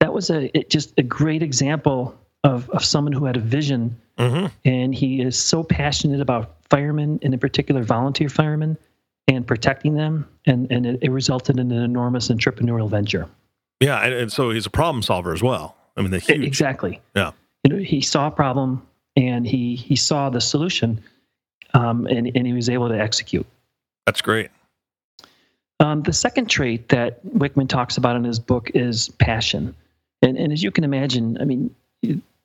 that 0.00 0.12
was 0.12 0.30
a 0.30 0.56
it, 0.56 0.70
just 0.70 0.92
a 0.98 1.02
great 1.02 1.42
example 1.42 2.16
of, 2.44 2.70
of 2.70 2.84
someone 2.84 3.12
who 3.12 3.24
had 3.24 3.36
a 3.36 3.40
vision 3.40 4.00
mm-hmm. 4.16 4.46
and 4.64 4.94
he 4.94 5.20
is 5.20 5.36
so 5.36 5.64
passionate 5.64 6.20
about 6.20 6.56
firemen 6.70 7.18
and 7.22 7.34
in 7.34 7.40
particular 7.40 7.82
volunteer 7.82 8.28
firemen 8.28 8.78
and 9.28 9.46
protecting 9.46 9.94
them, 9.94 10.26
and 10.46 10.70
and 10.72 10.86
it, 10.86 10.98
it 11.02 11.10
resulted 11.10 11.58
in 11.58 11.70
an 11.70 11.82
enormous 11.82 12.28
entrepreneurial 12.28 12.88
venture. 12.88 13.28
Yeah, 13.80 14.00
and, 14.00 14.14
and 14.14 14.32
so 14.32 14.50
he's 14.50 14.66
a 14.66 14.70
problem 14.70 15.02
solver 15.02 15.32
as 15.32 15.42
well. 15.42 15.76
I 15.98 16.02
mean, 16.02 16.10
the 16.10 16.20
huge. 16.20 16.46
Exactly. 16.46 17.00
Yeah. 17.14 17.32
You 17.64 17.74
know, 17.74 17.82
he 17.82 18.00
saw 18.00 18.28
a 18.28 18.30
problem 18.30 18.86
and 19.16 19.46
he 19.46 19.74
he 19.74 19.96
saw 19.96 20.30
the 20.30 20.40
solution, 20.40 21.02
um, 21.74 22.06
and 22.06 22.30
and 22.34 22.46
he 22.46 22.52
was 22.52 22.68
able 22.68 22.88
to 22.88 22.98
execute. 22.98 23.46
That's 24.06 24.22
great. 24.22 24.50
Um, 25.80 26.02
the 26.02 26.12
second 26.12 26.48
trait 26.48 26.88
that 26.88 27.24
Wickman 27.26 27.68
talks 27.68 27.96
about 27.96 28.16
in 28.16 28.24
his 28.24 28.38
book 28.38 28.70
is 28.74 29.08
passion, 29.08 29.74
and 30.22 30.38
and 30.38 30.52
as 30.52 30.62
you 30.62 30.70
can 30.70 30.84
imagine, 30.84 31.36
I 31.40 31.44
mean, 31.44 31.74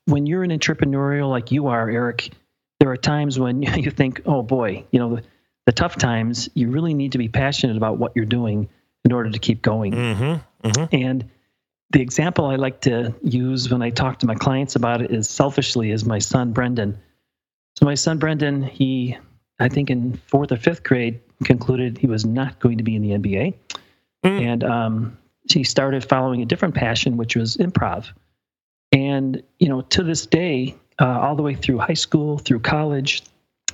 when 0.05 0.25
you're 0.25 0.43
an 0.43 0.49
entrepreneurial 0.49 1.29
like 1.29 1.51
you 1.51 1.67
are, 1.67 1.89
Eric, 1.89 2.31
there 2.79 2.89
are 2.89 2.97
times 2.97 3.39
when 3.39 3.61
you 3.77 3.91
think, 3.91 4.21
oh 4.25 4.41
boy, 4.41 4.83
you 4.91 4.99
know, 4.99 5.17
the, 5.17 5.23
the 5.67 5.71
tough 5.71 5.95
times. 5.95 6.49
You 6.55 6.69
really 6.69 6.93
need 6.93 7.11
to 7.13 7.17
be 7.19 7.29
passionate 7.29 7.77
about 7.77 7.97
what 7.97 8.13
you're 8.15 8.25
doing 8.25 8.67
in 9.05 9.11
order 9.11 9.29
to 9.29 9.39
keep 9.39 9.61
going. 9.61 9.93
Mm-hmm. 9.93 10.67
Mm-hmm. 10.67 10.95
And 10.95 11.29
the 11.91 12.01
example 12.01 12.45
I 12.45 12.55
like 12.55 12.81
to 12.81 13.13
use 13.23 13.69
when 13.69 13.81
I 13.81 13.89
talk 13.91 14.19
to 14.19 14.25
my 14.25 14.35
clients 14.35 14.75
about 14.75 15.01
it 15.01 15.11
is 15.11 15.29
selfishly 15.29 15.91
is 15.91 16.05
my 16.05 16.19
son 16.19 16.51
Brendan. 16.51 16.97
So 17.75 17.85
my 17.85 17.95
son 17.95 18.17
Brendan, 18.17 18.63
he 18.63 19.17
I 19.59 19.69
think 19.69 19.89
in 19.89 20.13
fourth 20.27 20.51
or 20.51 20.57
fifth 20.57 20.83
grade 20.83 21.19
concluded 21.43 21.97
he 21.97 22.07
was 22.07 22.25
not 22.25 22.59
going 22.59 22.77
to 22.79 22.83
be 22.83 22.95
in 22.95 23.01
the 23.01 23.11
NBA, 23.11 23.53
Mm. 24.23 24.41
and 24.41 24.63
um, 24.63 25.17
he 25.51 25.63
started 25.65 26.03
following 26.03 26.41
a 26.41 26.45
different 26.45 26.75
passion, 26.75 27.17
which 27.17 27.35
was 27.35 27.57
improv. 27.57 28.11
And 28.93 29.43
you 29.59 29.67
know, 29.67 29.81
to 29.81 30.03
this 30.03 30.25
day, 30.25 30.75
uh, 30.99 31.19
all 31.19 31.35
the 31.35 31.43
way 31.43 31.55
through 31.55 31.79
high 31.79 31.93
school, 31.93 32.37
through 32.37 32.61
college, 32.61 33.23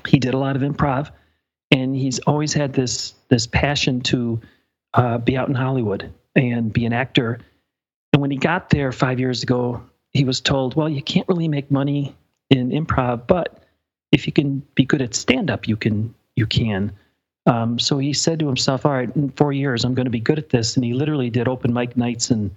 he 0.07 0.17
did 0.17 0.33
a 0.33 0.37
lot 0.37 0.55
of 0.55 0.61
improv, 0.63 1.11
and 1.71 1.95
he's 1.95 2.19
always 2.19 2.53
had 2.53 2.73
this 2.73 3.13
this 3.29 3.45
passion 3.45 4.01
to 4.01 4.41
uh, 4.95 5.17
be 5.19 5.37
out 5.37 5.49
in 5.49 5.55
Hollywood 5.55 6.11
and 6.35 6.73
be 6.73 6.85
an 6.85 6.93
actor. 6.93 7.39
And 8.19 8.21
when 8.21 8.31
he 8.31 8.37
got 8.37 8.69
there 8.69 8.91
five 8.91 9.17
years 9.17 9.43
ago, 9.43 9.81
he 10.11 10.25
was 10.25 10.41
told, 10.41 10.75
"Well, 10.75 10.89
you 10.89 11.01
can't 11.01 11.25
really 11.29 11.47
make 11.47 11.71
money 11.71 12.13
in 12.49 12.69
improv, 12.71 13.25
but 13.27 13.63
if 14.11 14.27
you 14.27 14.33
can 14.33 14.61
be 14.75 14.83
good 14.83 15.01
at 15.01 15.15
stand 15.15 15.49
up, 15.49 15.69
you 15.69 15.77
can 15.77 16.13
you 16.35 16.45
can." 16.45 16.91
Um, 17.45 17.79
so 17.79 17.97
he 17.97 18.11
said 18.11 18.39
to 18.39 18.47
himself, 18.47 18.85
"All 18.85 18.91
right, 18.91 19.09
in 19.15 19.29
four 19.29 19.53
years, 19.53 19.85
I'm 19.85 19.93
going 19.93 20.05
to 20.05 20.11
be 20.11 20.19
good 20.19 20.37
at 20.37 20.49
this." 20.49 20.75
And 20.75 20.83
he 20.83 20.91
literally 20.91 21.29
did 21.29 21.47
open 21.47 21.73
mic 21.73 21.95
nights 21.95 22.29
and 22.29 22.51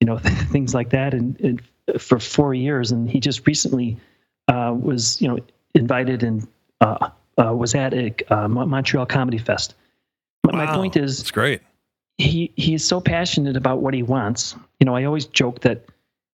you 0.00 0.06
know 0.06 0.18
things 0.50 0.74
like 0.74 0.90
that, 0.90 1.14
and, 1.14 1.38
and 1.40 1.62
for 2.02 2.18
four 2.18 2.52
years. 2.52 2.90
And 2.90 3.08
he 3.08 3.20
just 3.20 3.46
recently 3.46 3.96
uh, 4.48 4.74
was 4.76 5.22
you 5.22 5.28
know 5.28 5.38
invited 5.76 6.24
and 6.24 6.44
uh, 6.80 7.10
uh, 7.38 7.54
was 7.54 7.76
at 7.76 7.94
a 7.94 8.12
uh, 8.34 8.48
Montreal 8.48 9.06
Comedy 9.06 9.38
Fest. 9.38 9.76
My, 10.42 10.66
my 10.66 10.74
point 10.74 10.96
is, 10.96 11.20
It's 11.20 11.30
great. 11.30 11.62
He 12.18 12.52
he 12.56 12.74
is 12.74 12.84
so 12.84 13.00
passionate 13.00 13.56
about 13.56 13.80
what 13.80 13.94
he 13.94 14.02
wants. 14.02 14.54
You 14.80 14.86
know, 14.86 14.94
I 14.94 15.04
always 15.04 15.26
joke 15.26 15.60
that 15.60 15.84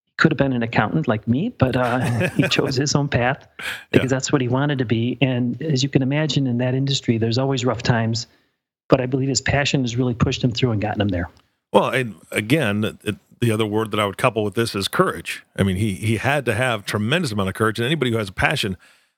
he 0.05 0.13
could 0.17 0.33
have 0.33 0.39
been 0.39 0.53
an 0.53 0.63
accountant 0.63 1.09
like 1.09 1.27
me, 1.27 1.51
but 1.51 1.77
uh, 1.77 2.29
he 2.37 2.49
chose 2.49 2.77
his 2.77 2.95
own 2.95 3.09
path 3.09 3.47
because 3.91 4.11
that's 4.11 4.33
what 4.33 4.41
he 4.41 4.49
wanted 4.49 4.79
to 4.79 4.85
be. 4.85 5.17
And 5.21 5.61
as 5.63 5.83
you 5.83 5.89
can 5.89 6.03
imagine, 6.03 6.47
in 6.47 6.59
that 6.59 6.75
industry, 6.75 7.19
there's 7.19 7.39
always 7.39 7.65
rough 7.65 7.83
times. 7.83 8.27
But 8.89 9.01
I 9.01 9.07
believe 9.07 9.29
his 9.29 9.41
passion 9.41 9.83
has 9.83 9.97
really 9.97 10.15
pushed 10.15 10.43
him 10.43 10.51
through 10.51 10.73
and 10.73 10.81
gotten 10.81 11.01
him 11.01 11.09
there. 11.09 11.31
Well, 11.73 11.91
and 11.91 12.17
again, 12.33 12.99
it, 13.05 13.17
the 13.41 13.53
other 13.53 13.65
word 13.65 13.91
that 13.93 14.01
I 14.01 14.05
would 14.05 14.19
couple 14.19 14.45
with 14.45 14.55
this 14.55 14.75
is 14.75 14.89
courage. 14.89 15.45
I 15.57 15.63
mean, 15.63 15.77
he 15.77 15.95
he 15.95 16.17
had 16.17 16.45
to 16.47 16.55
have 16.55 16.85
tremendous 16.85 17.33
amount 17.33 17.49
of 17.49 17.55
courage, 17.55 17.79
and 17.79 17.87
anybody 17.87 18.11
who 18.11 18.19
has 18.19 18.29
a 18.29 18.33
passion, 18.33 18.77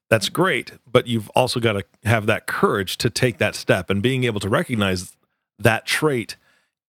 that's 0.08 0.28
great. 0.28 0.72
But 0.90 1.06
you've 1.06 1.28
also 1.30 1.58
got 1.58 1.72
to 1.72 1.84
have 2.04 2.26
that 2.26 2.46
courage 2.46 2.98
to 2.98 3.10
take 3.10 3.38
that 3.38 3.54
step, 3.54 3.90
and 3.90 4.02
being 4.02 4.24
able 4.24 4.40
to 4.40 4.48
recognize 4.48 5.16
that 5.58 5.86
trait 5.86 6.36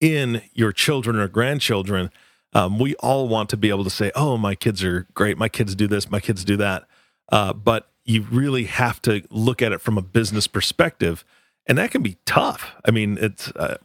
in 0.04 0.42
your 0.54 0.74
children 0.74 1.16
or 1.16 1.30
grandchildren. 1.30 2.10
Um, 2.52 2.78
we 2.78 2.94
all 2.96 3.28
want 3.30 3.50
to 3.52 3.58
be 3.58 3.70
able 3.70 3.86
to 3.86 3.90
say, 3.90 4.12
"Oh, 4.16 4.38
my 4.38 4.54
kids 4.54 4.84
are 4.84 5.08
great. 5.14 5.38
My 5.38 5.48
kids 5.50 5.74
do 5.76 5.88
this. 5.88 6.12
My 6.12 6.20
kids 6.20 6.44
do 6.44 6.58
that." 6.58 6.84
Uh, 7.32 7.54
but 7.54 7.90
you 8.04 8.24
really 8.30 8.66
have 8.66 9.02
to 9.04 9.24
look 9.30 9.62
at 9.62 9.72
it 9.72 9.80
from 9.80 9.98
a 9.98 10.02
business 10.02 10.46
perspective, 10.46 11.24
and 11.66 11.78
that 11.78 11.90
can 11.92 12.04
be 12.04 12.18
tough. 12.26 12.74
I 12.86 12.92
mean, 12.92 13.18
it's. 13.20 13.48
Uh, 13.52 13.78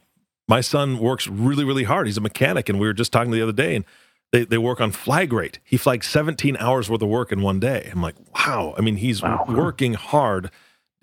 my 0.47 0.61
son 0.61 0.97
works 0.99 1.27
really, 1.27 1.63
really 1.63 1.83
hard. 1.85 2.07
He's 2.07 2.17
a 2.17 2.21
mechanic, 2.21 2.69
and 2.69 2.79
we 2.79 2.87
were 2.87 2.93
just 2.93 3.13
talking 3.13 3.31
the 3.31 3.41
other 3.41 3.51
day, 3.53 3.75
and 3.75 3.85
they, 4.33 4.43
they 4.45 4.57
work 4.57 4.81
on 4.81 4.91
flag 4.91 5.31
rate. 5.31 5.59
He 5.63 5.77
flags 5.77 6.07
17 6.07 6.57
hours 6.57 6.89
worth 6.89 7.03
of 7.03 7.07
work 7.07 7.31
in 7.31 7.41
one 7.43 7.59
day. 7.59 7.87
I'm 7.91 8.01
like, 8.01 8.15
wow. 8.35 8.73
I 8.75 8.81
mean, 8.81 8.95
he's 8.97 9.21
Wow. 9.21 9.45
working 9.47 9.93
hard. 9.93 10.49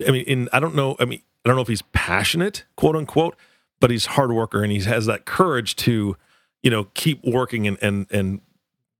I 0.05 0.11
mean, 0.11 0.25
in 0.25 0.49
I 0.51 0.59
don't 0.59 0.75
know. 0.75 0.95
I 0.99 1.05
mean, 1.05 1.21
I 1.43 1.49
don't 1.49 1.55
know 1.55 1.61
if 1.61 1.69
he's 1.69 1.81
passionate, 1.93 2.65
quote 2.75 2.95
unquote, 2.97 3.37
but 3.79 3.91
he's 3.91 4.07
a 4.07 4.11
hard 4.11 4.31
worker, 4.31 4.63
and 4.63 4.71
he 4.71 4.81
has 4.81 5.05
that 5.05 5.25
courage 5.25 5.75
to, 5.77 6.17
you 6.63 6.71
know, 6.71 6.85
keep 6.93 7.23
working 7.23 7.67
and 7.67 7.77
and 7.81 8.07
and 8.11 8.41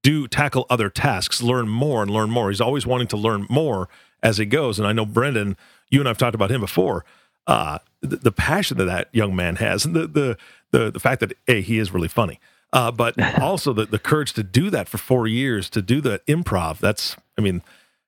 do 0.03 0.27
tackle 0.27 0.65
other 0.69 0.89
tasks, 0.89 1.41
learn 1.41 1.67
more 1.67 2.01
and 2.01 2.12
learn 2.12 2.29
more. 2.29 2.50
He's 2.50 2.62
always 2.62 2.86
wanting 2.86 3.07
to 3.07 3.17
learn 3.17 3.46
more 3.50 3.89
as 4.24 4.38
he 4.38 4.46
goes. 4.46 4.79
And 4.79 4.88
I 4.88 4.93
know 4.93 5.05
Brendan, 5.05 5.57
you 5.89 6.00
and 6.00 6.07
I've 6.07 6.17
talked 6.17 6.36
about 6.36 6.51
him 6.51 6.62
before. 6.62 7.03
Uh, 7.46 7.79
the, 8.01 8.17
the 8.17 8.31
passion 8.31 8.77
that 8.77 8.86
that 8.86 9.10
young 9.12 9.36
man 9.36 9.55
has, 9.57 9.86
and 9.86 9.96
the 9.96 10.07
the 10.07 10.38
the 10.72 10.91
the 10.91 11.00
fact 11.00 11.19
that 11.22 11.34
a 11.48 11.62
he 11.62 11.79
is 11.79 11.91
really 11.91 12.07
funny, 12.07 12.39
uh, 12.74 12.91
but 12.91 13.22
also 13.41 13.74
the 13.74 13.86
the 13.86 14.00
courage 14.00 14.34
to 14.34 14.43
do 14.43 14.69
that 14.69 14.88
for 14.88 14.98
four 14.98 15.27
years 15.27 15.69
to 15.72 15.81
do 15.81 16.01
the 16.01 16.22
improv. 16.27 16.79
That's 16.79 17.15
I 17.38 17.41
mean, 17.41 17.62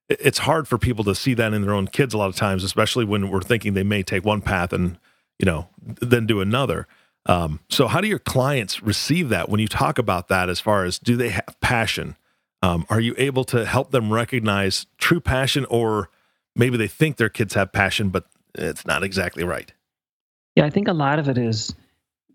it's 0.09 0.39
hard 0.39 0.67
for 0.67 0.77
people 0.77 1.03
to 1.05 1.15
see 1.15 1.33
that 1.35 1.53
in 1.53 1.61
their 1.61 1.73
own 1.73 1.87
kids 1.87 2.13
a 2.13 2.17
lot 2.17 2.29
of 2.29 2.35
times, 2.35 2.63
especially 2.63 3.05
when 3.05 3.29
we're 3.29 3.41
thinking 3.41 3.73
they 3.73 3.83
may 3.83 4.03
take 4.03 4.25
one 4.25 4.41
path 4.41 4.73
and 4.73 4.97
you 5.39 5.45
know 5.45 5.67
then 5.81 6.27
do 6.27 6.41
another. 6.41 6.87
Um, 7.25 7.59
so 7.69 7.87
how 7.87 8.01
do 8.01 8.07
your 8.07 8.19
clients 8.19 8.81
receive 8.81 9.29
that 9.29 9.49
when 9.49 9.59
you 9.59 9.67
talk 9.67 9.97
about 9.97 10.27
that? 10.29 10.49
As 10.49 10.59
far 10.59 10.85
as 10.85 10.99
do 10.99 11.15
they 11.15 11.29
have 11.29 11.55
passion? 11.61 12.15
Um, 12.61 12.85
are 12.89 12.99
you 12.99 13.15
able 13.17 13.43
to 13.45 13.65
help 13.65 13.91
them 13.91 14.11
recognize 14.11 14.85
true 14.97 15.21
passion, 15.21 15.65
or 15.69 16.09
maybe 16.55 16.77
they 16.77 16.87
think 16.87 17.17
their 17.17 17.29
kids 17.29 17.53
have 17.53 17.71
passion, 17.71 18.09
but 18.09 18.25
it's 18.55 18.85
not 18.85 19.03
exactly 19.03 19.43
right? 19.43 19.71
Yeah, 20.55 20.65
I 20.65 20.69
think 20.69 20.87
a 20.87 20.93
lot 20.93 21.19
of 21.19 21.29
it 21.29 21.37
is 21.37 21.73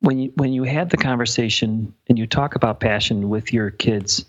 when 0.01 0.19
you 0.19 0.33
when 0.37 0.53
you 0.53 0.63
have 0.65 0.89
the 0.91 0.97
conversation 0.97 1.95
and 2.09 2.19
you 2.19 2.27
talk 2.27 2.55
about 2.55 2.81
passion 2.81 3.29
with 3.29 3.53
your 3.53 3.71
kids. 3.71 4.25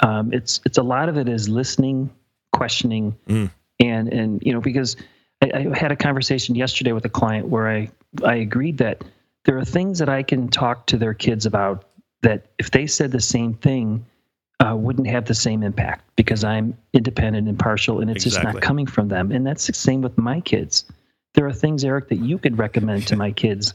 Um, 0.00 0.32
it's 0.32 0.60
it's 0.66 0.78
a 0.78 0.82
lot 0.82 1.08
of 1.08 1.16
it 1.16 1.28
is 1.28 1.48
listening, 1.48 2.10
questioning, 2.52 3.16
Mm. 3.28 3.50
and 3.78 4.08
and 4.12 4.42
you 4.42 4.52
know 4.52 4.60
because 4.60 4.96
I, 5.42 5.66
I 5.72 5.78
had 5.78 5.92
a 5.92 5.96
conversation 5.96 6.54
yesterday 6.54 6.92
with 6.92 7.04
a 7.04 7.08
client 7.10 7.48
where 7.48 7.68
I 7.68 7.90
I 8.24 8.36
agreed 8.36 8.78
that 8.78 9.02
there 9.44 9.58
are 9.58 9.64
things 9.64 9.98
that 9.98 10.08
I 10.08 10.22
can 10.22 10.48
talk 10.48 10.86
to 10.86 10.96
their 10.96 11.14
kids 11.14 11.46
about 11.46 11.84
that 12.22 12.46
if 12.58 12.70
they 12.70 12.86
said 12.86 13.10
the 13.10 13.20
same 13.20 13.54
thing 13.54 14.04
uh, 14.60 14.76
wouldn't 14.76 15.08
have 15.08 15.24
the 15.24 15.34
same 15.34 15.62
impact 15.62 16.04
because 16.16 16.44
I'm 16.44 16.76
independent, 16.92 17.48
and 17.48 17.48
impartial, 17.48 18.00
and 18.00 18.10
it's 18.10 18.22
just 18.22 18.42
not 18.44 18.60
coming 18.60 18.86
from 18.86 19.08
them. 19.08 19.32
And 19.32 19.44
that's 19.44 19.66
the 19.66 19.72
same 19.72 20.02
with 20.02 20.16
my 20.16 20.40
kids. 20.40 20.84
There 21.34 21.46
are 21.46 21.52
things, 21.52 21.84
Eric, 21.84 22.08
that 22.10 22.18
you 22.18 22.38
could 22.38 22.58
recommend 22.58 23.06
to 23.08 23.16
my 23.16 23.32
kids. 23.42 23.74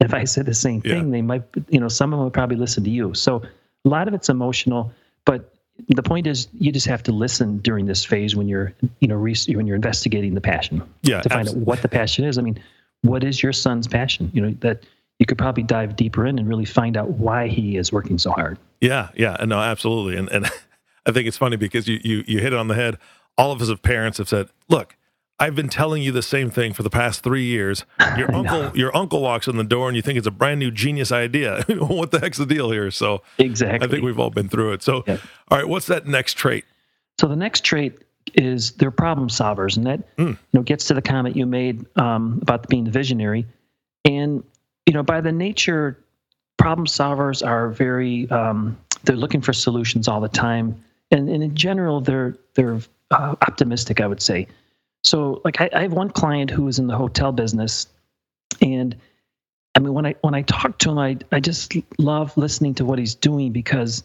If 0.00 0.14
I 0.14 0.24
said 0.24 0.46
the 0.46 0.54
same 0.54 0.82
Yeah. 0.84 0.94
thing, 0.94 1.10
they 1.12 1.22
might, 1.22 1.44
you 1.68 1.78
know, 1.78 1.88
some 1.88 2.12
of 2.12 2.18
them 2.18 2.24
would 2.24 2.32
probably 2.32 2.56
listen 2.56 2.82
to 2.84 2.90
you. 2.90 3.14
So 3.14 3.42
a 3.84 3.88
lot 3.88 4.08
of 4.08 4.14
it's 4.14 4.28
emotional, 4.28 4.92
but 5.24 5.54
the 5.88 6.02
point 6.02 6.26
is, 6.26 6.48
you 6.58 6.72
just 6.72 6.86
have 6.86 7.02
to 7.04 7.12
listen 7.12 7.58
during 7.58 7.86
this 7.86 8.04
phase 8.04 8.34
when 8.34 8.48
you're, 8.48 8.72
you 9.00 9.08
know, 9.08 9.18
when 9.18 9.66
you're 9.66 9.76
investigating 9.76 10.34
the 10.34 10.40
passion 10.40 10.82
Yeah, 11.02 11.20
to 11.20 11.28
find 11.28 11.48
out 11.48 11.56
what 11.56 11.82
the 11.82 11.88
passion 11.88 12.24
is. 12.24 12.38
I 12.38 12.42
mean, 12.42 12.58
what 13.02 13.22
is 13.22 13.42
your 13.42 13.52
son's 13.52 13.86
passion? 13.86 14.30
You 14.34 14.42
know, 14.42 14.50
that 14.60 14.84
you 15.18 15.26
could 15.26 15.38
probably 15.38 15.62
dive 15.62 15.96
deeper 15.96 16.26
in 16.26 16.38
and 16.38 16.48
really 16.48 16.64
find 16.64 16.96
out 16.96 17.10
why 17.10 17.48
he 17.48 17.76
is 17.76 17.92
working 17.92 18.18
so 18.18 18.30
hard. 18.32 18.58
Yeah, 18.80 19.08
yeah, 19.14 19.36
no, 19.46 19.58
absolutely, 19.58 20.16
and 20.16 20.28
and 20.30 20.46
I 21.06 21.12
think 21.12 21.28
it's 21.28 21.38
funny 21.38 21.56
because 21.56 21.88
you 21.88 22.00
you 22.02 22.24
you 22.26 22.40
hit 22.40 22.52
it 22.52 22.58
on 22.58 22.68
the 22.68 22.74
head. 22.74 22.98
All 23.38 23.52
of 23.52 23.60
us 23.60 23.68
as 23.70 23.78
parents 23.80 24.18
have 24.18 24.28
said, 24.28 24.48
"Look, 24.68 24.96
I've 25.38 25.54
been 25.54 25.68
telling 25.68 26.02
you 26.02 26.12
the 26.12 26.22
same 26.22 26.50
thing 26.50 26.72
for 26.72 26.82
the 26.82 26.88
past 26.90 27.22
three 27.22 27.44
years. 27.44 27.84
Your 28.16 28.34
uncle, 28.34 28.62
know. 28.62 28.72
your 28.74 28.96
uncle 28.96 29.20
walks 29.20 29.46
in 29.46 29.56
the 29.56 29.64
door, 29.64 29.88
and 29.88 29.94
you 29.96 30.00
think 30.02 30.16
it's 30.16 30.26
a 30.26 30.30
brand 30.30 30.58
new 30.60 30.70
genius 30.70 31.12
idea. 31.12 31.62
what 31.68 32.10
the 32.10 32.20
heck's 32.20 32.38
the 32.38 32.46
deal 32.46 32.70
here?" 32.70 32.90
So 32.90 33.22
Exactly. 33.38 33.86
I 33.86 33.90
think 33.90 34.02
we've 34.02 34.18
all 34.18 34.30
been 34.30 34.48
through 34.48 34.72
it. 34.72 34.82
So, 34.82 35.04
Yeah. 35.06 35.18
all 35.50 35.58
right, 35.58 35.68
what's 35.68 35.86
that 35.86 36.06
next 36.06 36.34
trait? 36.34 36.64
So 37.20 37.26
the 37.28 37.36
next 37.36 37.64
trait 37.64 37.98
is 38.34 38.72
they're 38.72 38.90
problem 38.90 39.28
solvers, 39.28 39.76
and 39.76 39.86
that 39.86 40.16
Mm. 40.16 40.28
you 40.30 40.36
know 40.54 40.62
gets 40.62 40.86
to 40.86 40.94
the 40.94 41.02
comment 41.02 41.36
you 41.36 41.44
made 41.46 41.84
um, 41.98 42.38
about 42.42 42.68
being 42.68 42.84
the 42.84 42.90
visionary. 42.90 43.46
And 44.06 44.42
you 44.86 44.94
know, 44.94 45.02
by 45.02 45.20
the 45.20 45.32
nature, 45.32 45.98
problem 46.56 46.86
solvers 46.86 47.46
are 47.46 47.68
very 47.68 48.30
um, 48.30 48.78
they're 49.04 49.16
looking 49.16 49.42
for 49.42 49.52
solutions 49.52 50.08
all 50.08 50.20
the 50.22 50.28
time, 50.28 50.82
and, 51.10 51.28
and 51.28 51.42
in 51.42 51.54
general, 51.54 52.00
they're 52.00 52.36
they're 52.54 52.80
uh, 53.10 53.34
optimistic. 53.42 54.00
I 54.00 54.06
would 54.06 54.22
say. 54.22 54.46
So, 55.06 55.40
like, 55.44 55.60
I, 55.60 55.70
I 55.72 55.82
have 55.82 55.92
one 55.92 56.10
client 56.10 56.50
who 56.50 56.66
is 56.68 56.78
in 56.78 56.86
the 56.86 56.96
hotel 56.96 57.32
business, 57.32 57.86
and 58.60 58.96
I 59.74 59.78
mean, 59.78 59.94
when 59.94 60.06
I 60.06 60.14
when 60.22 60.34
I 60.34 60.42
talk 60.42 60.78
to 60.78 60.90
him, 60.90 60.98
I 60.98 61.16
I 61.32 61.40
just 61.40 61.74
love 61.98 62.36
listening 62.36 62.74
to 62.76 62.84
what 62.84 62.98
he's 62.98 63.14
doing 63.14 63.52
because 63.52 64.04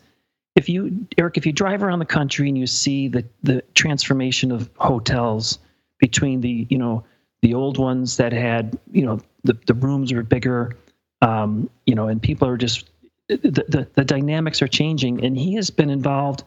if 0.56 0.70
you 0.70 1.08
Eric, 1.18 1.38
if 1.38 1.46
you 1.46 1.54
drive 1.54 1.84
around 1.84 2.00
the 2.00 2.06
country 2.06 2.48
and 2.50 2.58
you 2.58 2.68
see 2.68 3.08
the 3.08 3.26
the 3.44 3.64
transformation 3.74 4.52
of 4.52 4.70
hotels 4.78 5.60
between 6.00 6.42
the 6.42 6.68
you 6.70 6.78
know 6.78 7.04
the 7.42 7.54
old 7.54 7.78
ones 7.78 8.18
that 8.18 8.34
had 8.34 8.78
you 8.92 9.06
know 9.06 9.20
the, 9.44 9.58
the 9.66 9.74
rooms 9.74 10.14
were 10.14 10.24
bigger 10.24 10.78
um, 11.22 11.70
you 11.86 11.96
know 11.96 12.08
and 12.08 12.22
people 12.22 12.48
are 12.48 12.58
just 12.58 12.92
the, 13.40 13.66
the, 13.68 13.88
the 13.96 14.06
dynamics 14.06 14.62
are 14.62 14.68
changing. 14.68 15.24
And 15.24 15.38
he 15.38 15.56
has 15.56 15.70
been 15.70 15.90
involved 15.90 16.44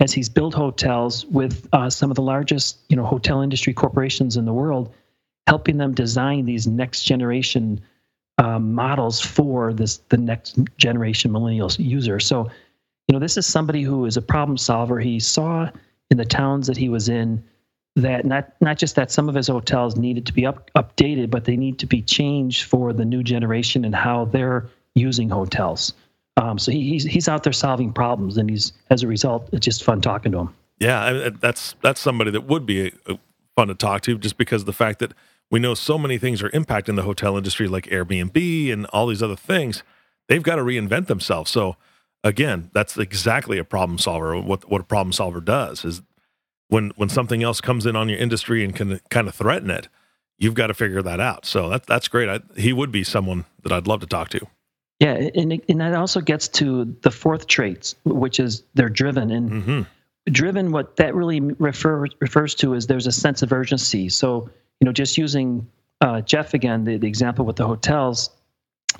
as 0.00 0.12
he's 0.12 0.28
built 0.28 0.54
hotels 0.54 1.24
with 1.26 1.68
uh, 1.72 1.88
some 1.88 2.10
of 2.10 2.16
the 2.16 2.22
largest 2.22 2.78
you 2.88 2.96
know 2.96 3.04
hotel 3.04 3.40
industry 3.42 3.72
corporations 3.72 4.36
in 4.36 4.44
the 4.44 4.52
world 4.52 4.92
helping 5.46 5.78
them 5.78 5.94
design 5.94 6.44
these 6.44 6.66
next 6.66 7.04
generation 7.04 7.80
um, 8.38 8.74
models 8.74 9.20
for 9.20 9.72
this 9.72 9.98
the 10.08 10.18
next 10.18 10.58
generation 10.76 11.30
millennials 11.30 11.78
user 11.78 12.20
so 12.20 12.50
you 13.08 13.12
know 13.12 13.18
this 13.18 13.36
is 13.36 13.46
somebody 13.46 13.82
who 13.82 14.04
is 14.06 14.16
a 14.16 14.22
problem 14.22 14.58
solver 14.58 15.00
he 15.00 15.18
saw 15.18 15.70
in 16.10 16.16
the 16.16 16.24
towns 16.24 16.66
that 16.66 16.76
he 16.76 16.88
was 16.88 17.08
in 17.08 17.42
that 17.96 18.26
not 18.26 18.52
not 18.60 18.76
just 18.76 18.94
that 18.96 19.10
some 19.10 19.28
of 19.28 19.34
his 19.34 19.48
hotels 19.48 19.96
needed 19.96 20.26
to 20.26 20.32
be 20.32 20.46
up, 20.46 20.70
updated, 20.76 21.30
but 21.30 21.44
they 21.44 21.56
need 21.56 21.78
to 21.78 21.86
be 21.86 22.02
changed 22.02 22.64
for 22.64 22.92
the 22.92 23.04
new 23.04 23.22
generation 23.22 23.84
and 23.84 23.94
how 23.94 24.26
they're 24.26 24.66
using 24.94 25.30
hotels. 25.30 25.94
Um, 26.36 26.58
so 26.58 26.70
he, 26.70 26.88
he's 26.88 27.04
he's 27.04 27.28
out 27.28 27.42
there 27.42 27.52
solving 27.52 27.92
problems, 27.92 28.36
and 28.36 28.50
he's 28.50 28.72
as 28.90 29.02
a 29.02 29.08
result, 29.08 29.48
it's 29.52 29.64
just 29.64 29.84
fun 29.84 30.00
talking 30.00 30.32
to 30.32 30.38
him. 30.38 30.54
Yeah, 30.78 31.30
that's 31.40 31.74
that's 31.82 32.00
somebody 32.00 32.30
that 32.32 32.42
would 32.42 32.66
be 32.66 32.92
fun 33.56 33.68
to 33.68 33.74
talk 33.74 34.02
to, 34.02 34.18
just 34.18 34.36
because 34.36 34.64
the 34.64 34.72
fact 34.72 34.98
that 34.98 35.12
we 35.50 35.58
know 35.58 35.74
so 35.74 35.96
many 35.96 36.18
things 36.18 36.42
are 36.42 36.50
impacting 36.50 36.96
the 36.96 37.02
hotel 37.02 37.36
industry, 37.36 37.68
like 37.68 37.86
Airbnb 37.86 38.72
and 38.72 38.86
all 38.86 39.06
these 39.06 39.22
other 39.22 39.36
things. 39.36 39.82
They've 40.28 40.42
got 40.42 40.56
to 40.56 40.62
reinvent 40.62 41.06
themselves. 41.06 41.52
So 41.52 41.76
again, 42.24 42.70
that's 42.74 42.98
exactly 42.98 43.58
a 43.58 43.64
problem 43.64 43.98
solver. 43.98 44.38
What 44.40 44.68
what 44.68 44.80
a 44.80 44.84
problem 44.84 45.12
solver 45.12 45.40
does 45.40 45.84
is 45.84 46.02
when 46.68 46.90
when 46.96 47.08
something 47.08 47.42
else 47.42 47.60
comes 47.60 47.86
in 47.86 47.96
on 47.96 48.08
your 48.08 48.18
industry 48.18 48.64
and 48.64 48.74
can 48.74 49.00
kind 49.08 49.28
of 49.28 49.34
threaten 49.34 49.70
it, 49.70 49.88
you've 50.38 50.54
got 50.54 50.66
to 50.66 50.74
figure 50.74 51.02
that 51.02 51.20
out. 51.20 51.46
So 51.46 51.68
that 51.70 51.86
that's 51.86 52.08
great. 52.08 52.28
I, 52.28 52.40
he 52.56 52.72
would 52.72 52.90
be 52.90 53.04
someone 53.04 53.44
that 53.62 53.72
I'd 53.72 53.86
love 53.86 54.00
to 54.00 54.06
talk 54.06 54.28
to. 54.30 54.46
Yeah, 55.00 55.12
and 55.34 55.52
it, 55.52 55.64
and 55.68 55.80
that 55.80 55.94
also 55.94 56.20
gets 56.20 56.48
to 56.48 56.96
the 57.02 57.10
fourth 57.10 57.46
trait, 57.46 57.94
which 58.04 58.40
is 58.40 58.62
they're 58.74 58.88
driven 58.88 59.30
and 59.30 59.50
mm-hmm. 59.50 59.82
driven. 60.32 60.72
What 60.72 60.96
that 60.96 61.14
really 61.14 61.40
refer, 61.40 62.06
refers 62.18 62.54
to 62.56 62.72
is 62.74 62.86
there's 62.86 63.06
a 63.06 63.12
sense 63.12 63.42
of 63.42 63.52
urgency. 63.52 64.08
So 64.08 64.50
you 64.80 64.86
know, 64.86 64.92
just 64.92 65.18
using 65.18 65.66
uh, 66.00 66.20
Jeff 66.22 66.54
again, 66.54 66.84
the, 66.84 66.96
the 66.96 67.08
example 67.08 67.44
with 67.44 67.56
the 67.56 67.66
hotels, 67.66 68.30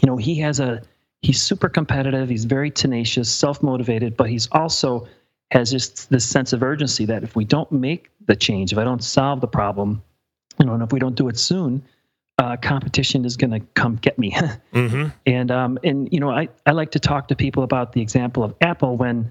you 0.03 0.07
know, 0.07 0.17
he 0.17 0.35
has 0.37 0.61
a 0.61 0.83
he's 1.23 1.41
super 1.41 1.69
competitive. 1.69 2.29
He's 2.29 2.45
very 2.45 2.71
tenacious, 2.71 3.31
self 3.31 3.63
motivated, 3.63 4.17
but 4.17 4.29
he's 4.29 4.49
also 4.53 5.09
has 5.51 5.71
just 5.71 6.11
this 6.11 6.27
sense 6.27 6.53
of 6.53 6.63
urgency 6.63 7.05
that 7.07 7.23
if 7.23 7.37
we 7.37 7.45
don't 7.45 7.71
make 7.71 8.11
the 8.27 8.37
change, 8.37 8.73
if 8.73 8.79
I 8.79 8.85
don't 8.85 9.03
solve 9.03 9.41
the 9.41 9.49
problem, 9.49 10.03
you 10.59 10.67
know, 10.67 10.75
and 10.75 10.83
if 10.83 10.93
we 10.93 10.99
don't 10.99 11.15
do 11.15 11.29
it 11.29 11.39
soon, 11.39 11.83
uh, 12.39 12.57
competition 12.57 13.25
is 13.25 13.37
going 13.37 13.51
to 13.51 13.61
come 13.75 13.97
get 13.97 14.19
me. 14.19 14.31
mm-hmm. 14.73 15.09
And 15.25 15.51
um, 15.51 15.79
and 15.83 16.09
you 16.13 16.21
know, 16.21 16.31
I, 16.31 16.49
I 16.67 16.73
like 16.73 16.91
to 16.93 17.01
talk 17.01 17.29
to 17.29 17.37
people 17.37 17.63
about 17.63 17.93
the 17.93 18.01
example 18.01 18.45
of 18.45 18.55
Apple 18.61 18.97
when 18.97 19.31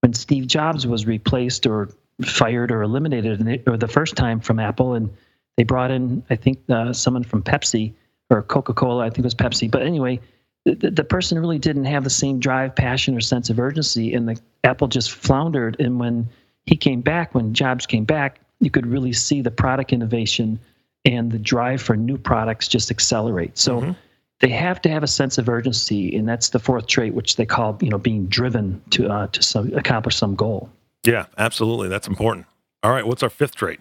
when 0.00 0.12
Steve 0.12 0.46
Jobs 0.46 0.86
was 0.86 1.06
replaced 1.06 1.66
or 1.66 1.88
fired 2.24 2.70
or 2.70 2.82
eliminated 2.82 3.62
or 3.66 3.76
the 3.76 3.88
first 3.88 4.16
time 4.16 4.40
from 4.40 4.58
Apple, 4.58 4.94
and 4.94 5.10
they 5.56 5.64
brought 5.64 5.90
in 5.90 6.22
I 6.28 6.36
think 6.36 6.58
uh, 6.68 6.92
someone 6.92 7.24
from 7.24 7.42
Pepsi 7.42 7.94
or 8.30 8.42
Coca 8.42 8.74
Cola, 8.74 9.04
I 9.04 9.08
think 9.08 9.20
it 9.20 9.24
was 9.24 9.34
Pepsi, 9.34 9.70
but 9.70 9.82
anyway, 9.82 10.20
the, 10.64 10.90
the 10.90 11.04
person 11.04 11.38
really 11.38 11.58
didn't 11.58 11.84
have 11.86 12.04
the 12.04 12.10
same 12.10 12.38
drive, 12.38 12.74
passion, 12.74 13.16
or 13.16 13.20
sense 13.20 13.50
of 13.50 13.58
urgency, 13.58 14.14
and 14.14 14.28
the 14.28 14.40
Apple 14.64 14.88
just 14.88 15.12
floundered. 15.12 15.76
And 15.78 15.98
when 15.98 16.28
he 16.66 16.76
came 16.76 17.00
back, 17.00 17.34
when 17.34 17.52
Jobs 17.52 17.86
came 17.86 18.04
back, 18.04 18.40
you 18.60 18.70
could 18.70 18.86
really 18.86 19.12
see 19.12 19.42
the 19.42 19.50
product 19.50 19.92
innovation 19.92 20.58
and 21.04 21.30
the 21.30 21.38
drive 21.38 21.82
for 21.82 21.96
new 21.96 22.16
products 22.16 22.68
just 22.68 22.90
accelerate. 22.90 23.58
So 23.58 23.80
mm-hmm. 23.80 23.92
they 24.40 24.50
have 24.50 24.80
to 24.82 24.88
have 24.88 25.02
a 25.02 25.08
sense 25.08 25.38
of 25.38 25.48
urgency, 25.48 26.14
and 26.16 26.28
that's 26.28 26.50
the 26.50 26.58
fourth 26.58 26.86
trait, 26.86 27.14
which 27.14 27.36
they 27.36 27.46
call 27.46 27.78
you 27.80 27.90
know 27.90 27.98
being 27.98 28.26
driven 28.26 28.82
to 28.90 29.08
uh, 29.08 29.26
to 29.28 29.42
some, 29.42 29.72
accomplish 29.74 30.16
some 30.16 30.34
goal. 30.34 30.68
Yeah, 31.04 31.26
absolutely, 31.38 31.88
that's 31.88 32.08
important. 32.08 32.46
All 32.82 32.92
right, 32.92 33.06
what's 33.06 33.22
our 33.22 33.30
fifth 33.30 33.56
trait? 33.56 33.80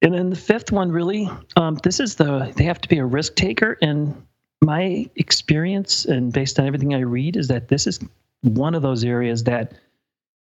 And 0.00 0.14
then 0.14 0.30
the 0.30 0.36
fifth 0.36 0.70
one, 0.70 0.92
really, 0.92 1.28
um, 1.56 1.76
this 1.82 1.98
is 1.98 2.16
the 2.16 2.52
they 2.56 2.64
have 2.64 2.80
to 2.82 2.88
be 2.88 2.98
a 2.98 3.04
risk 3.04 3.34
taker, 3.34 3.76
and 3.82 4.14
my 4.60 5.08
experience 5.16 6.04
and 6.04 6.32
based 6.32 6.58
on 6.58 6.66
everything 6.66 6.94
I 6.94 7.00
read 7.00 7.36
is 7.36 7.48
that 7.48 7.68
this 7.68 7.86
is 7.86 8.00
one 8.42 8.74
of 8.74 8.82
those 8.82 9.04
areas 9.04 9.44
that 9.44 9.72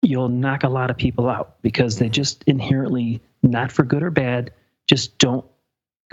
you'll 0.02 0.28
knock 0.28 0.64
a 0.64 0.68
lot 0.68 0.90
of 0.90 0.96
people 0.96 1.28
out 1.28 1.60
because 1.62 1.98
they 1.98 2.08
just 2.08 2.44
inherently, 2.44 3.20
not 3.42 3.72
for 3.72 3.82
good 3.82 4.02
or 4.02 4.10
bad, 4.10 4.52
just 4.86 5.18
don't 5.18 5.44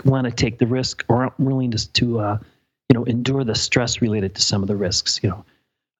want 0.04 0.26
to 0.26 0.32
take 0.32 0.58
the 0.58 0.66
risk 0.66 1.04
or 1.08 1.22
aren't 1.22 1.38
willing 1.38 1.70
to, 1.72 1.92
to 1.92 2.20
uh, 2.20 2.38
you 2.88 2.94
know, 2.94 3.04
endure 3.04 3.44
the 3.44 3.54
stress 3.54 4.00
related 4.00 4.34
to 4.34 4.42
some 4.42 4.62
of 4.62 4.68
the 4.68 4.76
risks. 4.76 5.20
You 5.22 5.30
know, 5.30 5.44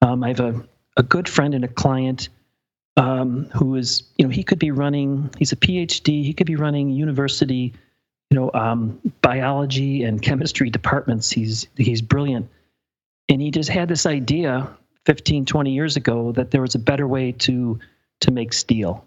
um, 0.02 0.24
I 0.24 0.28
have 0.28 0.40
a, 0.40 0.64
a 0.96 1.02
good 1.02 1.28
friend 1.28 1.54
and 1.54 1.64
a 1.64 1.68
client 1.68 2.28
um, 2.96 3.46
who 3.54 3.76
is, 3.76 4.02
you 4.16 4.24
know, 4.24 4.30
he 4.30 4.42
could 4.42 4.58
be 4.58 4.70
running. 4.70 5.30
He's 5.38 5.52
a 5.52 5.56
PhD. 5.56 6.24
He 6.24 6.32
could 6.32 6.46
be 6.46 6.56
running 6.56 6.90
university 6.90 7.74
you 8.34 8.40
know 8.40 8.50
um, 8.52 9.00
biology 9.22 10.02
and 10.02 10.20
chemistry 10.20 10.68
departments. 10.68 11.30
He's 11.30 11.68
he's 11.76 12.02
brilliant, 12.02 12.48
and 13.28 13.40
he 13.40 13.52
just 13.52 13.70
had 13.70 13.88
this 13.88 14.06
idea 14.06 14.68
15, 15.06 15.44
20 15.44 15.70
years 15.70 15.96
ago 15.96 16.32
that 16.32 16.50
there 16.50 16.60
was 16.60 16.74
a 16.74 16.80
better 16.80 17.06
way 17.06 17.30
to 17.32 17.78
to 18.20 18.30
make 18.32 18.52
steel. 18.52 19.06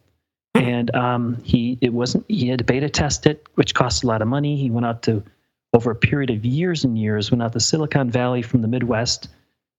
And 0.58 0.96
um, 0.96 1.38
he 1.43 1.78
it 1.82 1.93
wasn't 1.93 2.26
he 2.28 2.48
had 2.48 2.60
to 2.60 2.65
beta 2.65 2.89
test 2.89 3.26
it, 3.26 3.46
which 3.56 3.74
cost 3.74 4.04
a 4.04 4.08
lot 4.08 4.22
of 4.22 4.28
money. 4.28 4.58
He 4.58 4.70
went 4.70 4.86
out 4.86 5.04
to 5.04 5.24
over 5.74 5.91
a 5.91 5.96
period 5.96 6.30
of 6.30 6.46
years 6.46 6.84
and 6.84 6.98
years, 6.98 7.32
went 7.32 7.43
out 7.43 7.54
to 7.54 7.60
Silicon 7.60 8.10
Valley 8.10 8.41
from 8.41 8.62
the 8.62 8.67
Midwest, 8.67 9.30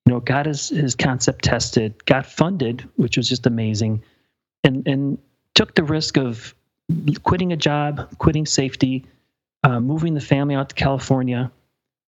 you 0.07 0.13
know, 0.13 0.21
got 0.21 0.47
his 0.47 0.69
his 0.69 0.95
concept 0.95 1.45
tested, 1.45 2.05
got 2.07 2.27
funded, 2.27 2.89
which 2.97 3.17
was 3.17 3.29
just 3.29 3.47
amazing, 3.47 4.03
and 4.65 4.87
and 4.87 5.19
took 5.55 5.75
the 5.75 5.85
risk 5.85 6.17
of 6.17 6.55
quitting 7.23 7.53
a 7.53 7.57
job, 7.57 8.09
quitting 8.19 8.47
safety, 8.47 9.05
uh, 9.65 9.81
moving 9.81 10.15
the 10.15 10.21
family 10.21 10.55
out 10.55 10.71
to 10.71 10.75
California. 10.75 11.51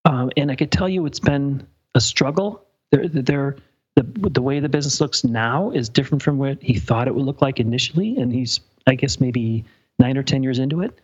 Um, 0.04 0.30
and 0.36 0.50
I 0.50 0.56
could 0.56 0.70
tell 0.70 0.88
you 0.88 1.06
it's 1.06 1.20
been 1.20 1.66
a 1.94 2.00
struggle. 2.00 2.64
They're, 2.90 3.08
they're, 3.08 3.56
the, 3.96 4.02
the 4.30 4.42
way 4.42 4.60
the 4.60 4.68
business 4.68 5.00
looks 5.00 5.24
now 5.24 5.70
is 5.70 5.88
different 5.88 6.22
from 6.22 6.38
what 6.38 6.62
he 6.62 6.78
thought 6.78 7.08
it 7.08 7.14
would 7.14 7.24
look 7.24 7.42
like 7.42 7.60
initially. 7.60 8.16
And 8.16 8.32
he's, 8.32 8.60
I 8.86 8.94
guess, 8.94 9.20
maybe 9.20 9.64
nine 9.98 10.16
or 10.16 10.22
10 10.22 10.42
years 10.42 10.58
into 10.58 10.82
it. 10.82 10.98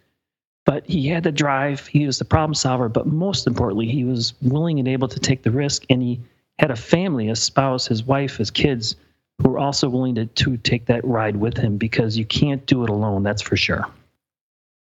But 0.65 0.85
he 0.87 1.07
had 1.07 1.23
the 1.23 1.33
drive, 1.33 1.87
he 1.87 2.07
was 2.07 2.19
the 2.19 2.25
problem 2.25 2.55
solver, 2.55 2.89
but 2.89 3.07
most 3.07 3.47
importantly, 3.47 3.87
he 3.87 4.05
was 4.05 4.35
willing 4.43 4.81
and 4.81 4.89
able 4.89 5.07
to 5.09 5.21
take 5.21 5.43
the 5.43 5.51
risk. 5.51 5.85
And 5.91 6.03
he 6.03 6.21
had 6.59 6.71
a 6.71 6.77
family, 6.77 7.29
a 7.29 7.37
spouse, 7.37 7.87
his 7.87 8.03
wife, 8.03 8.37
his 8.37 8.51
kids, 8.51 8.97
who 9.41 9.51
were 9.51 9.59
also 9.59 9.89
willing 9.89 10.15
to, 10.17 10.27
to 10.27 10.57
take 10.57 10.87
that 10.87 11.05
ride 11.05 11.37
with 11.37 11.57
him 11.57 11.77
because 11.77 12.17
you 12.17 12.25
can't 12.25 12.65
do 12.67 12.83
it 12.83 12.91
alone, 12.91 13.23
that's 13.23 13.43
for 13.43 13.57
sure. 13.57 13.87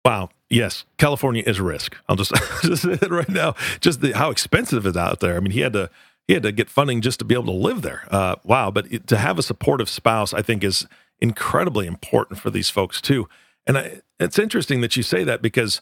Wow. 0.04 0.30
Yes, 0.48 0.84
California 0.98 1.42
is 1.46 1.58
a 1.58 1.62
risk. 1.62 1.96
I'll 2.08 2.16
just, 2.16 2.32
just 2.62 2.82
say 2.82 2.92
it 2.92 3.10
right 3.10 3.28
now. 3.28 3.54
Just 3.80 4.00
the, 4.00 4.12
how 4.12 4.30
expensive 4.30 4.86
it's 4.86 4.96
out 4.96 5.20
there. 5.20 5.36
I 5.36 5.40
mean, 5.40 5.50
he 5.52 5.60
had 5.60 5.72
to 5.74 5.90
he 6.26 6.34
had 6.34 6.42
to 6.42 6.52
get 6.52 6.68
funding 6.68 7.00
just 7.00 7.18
to 7.20 7.24
be 7.24 7.34
able 7.34 7.46
to 7.46 7.52
live 7.52 7.82
there. 7.82 8.06
Uh, 8.10 8.36
wow! 8.44 8.70
But 8.70 9.06
to 9.08 9.16
have 9.16 9.38
a 9.38 9.42
supportive 9.42 9.88
spouse, 9.88 10.34
I 10.34 10.42
think, 10.42 10.64
is 10.64 10.86
incredibly 11.20 11.86
important 11.86 12.40
for 12.40 12.50
these 12.50 12.70
folks 12.70 13.00
too. 13.00 13.28
And 13.66 13.78
I, 13.78 14.00
it's 14.20 14.38
interesting 14.38 14.80
that 14.80 14.96
you 14.96 15.02
say 15.02 15.24
that 15.24 15.42
because 15.42 15.80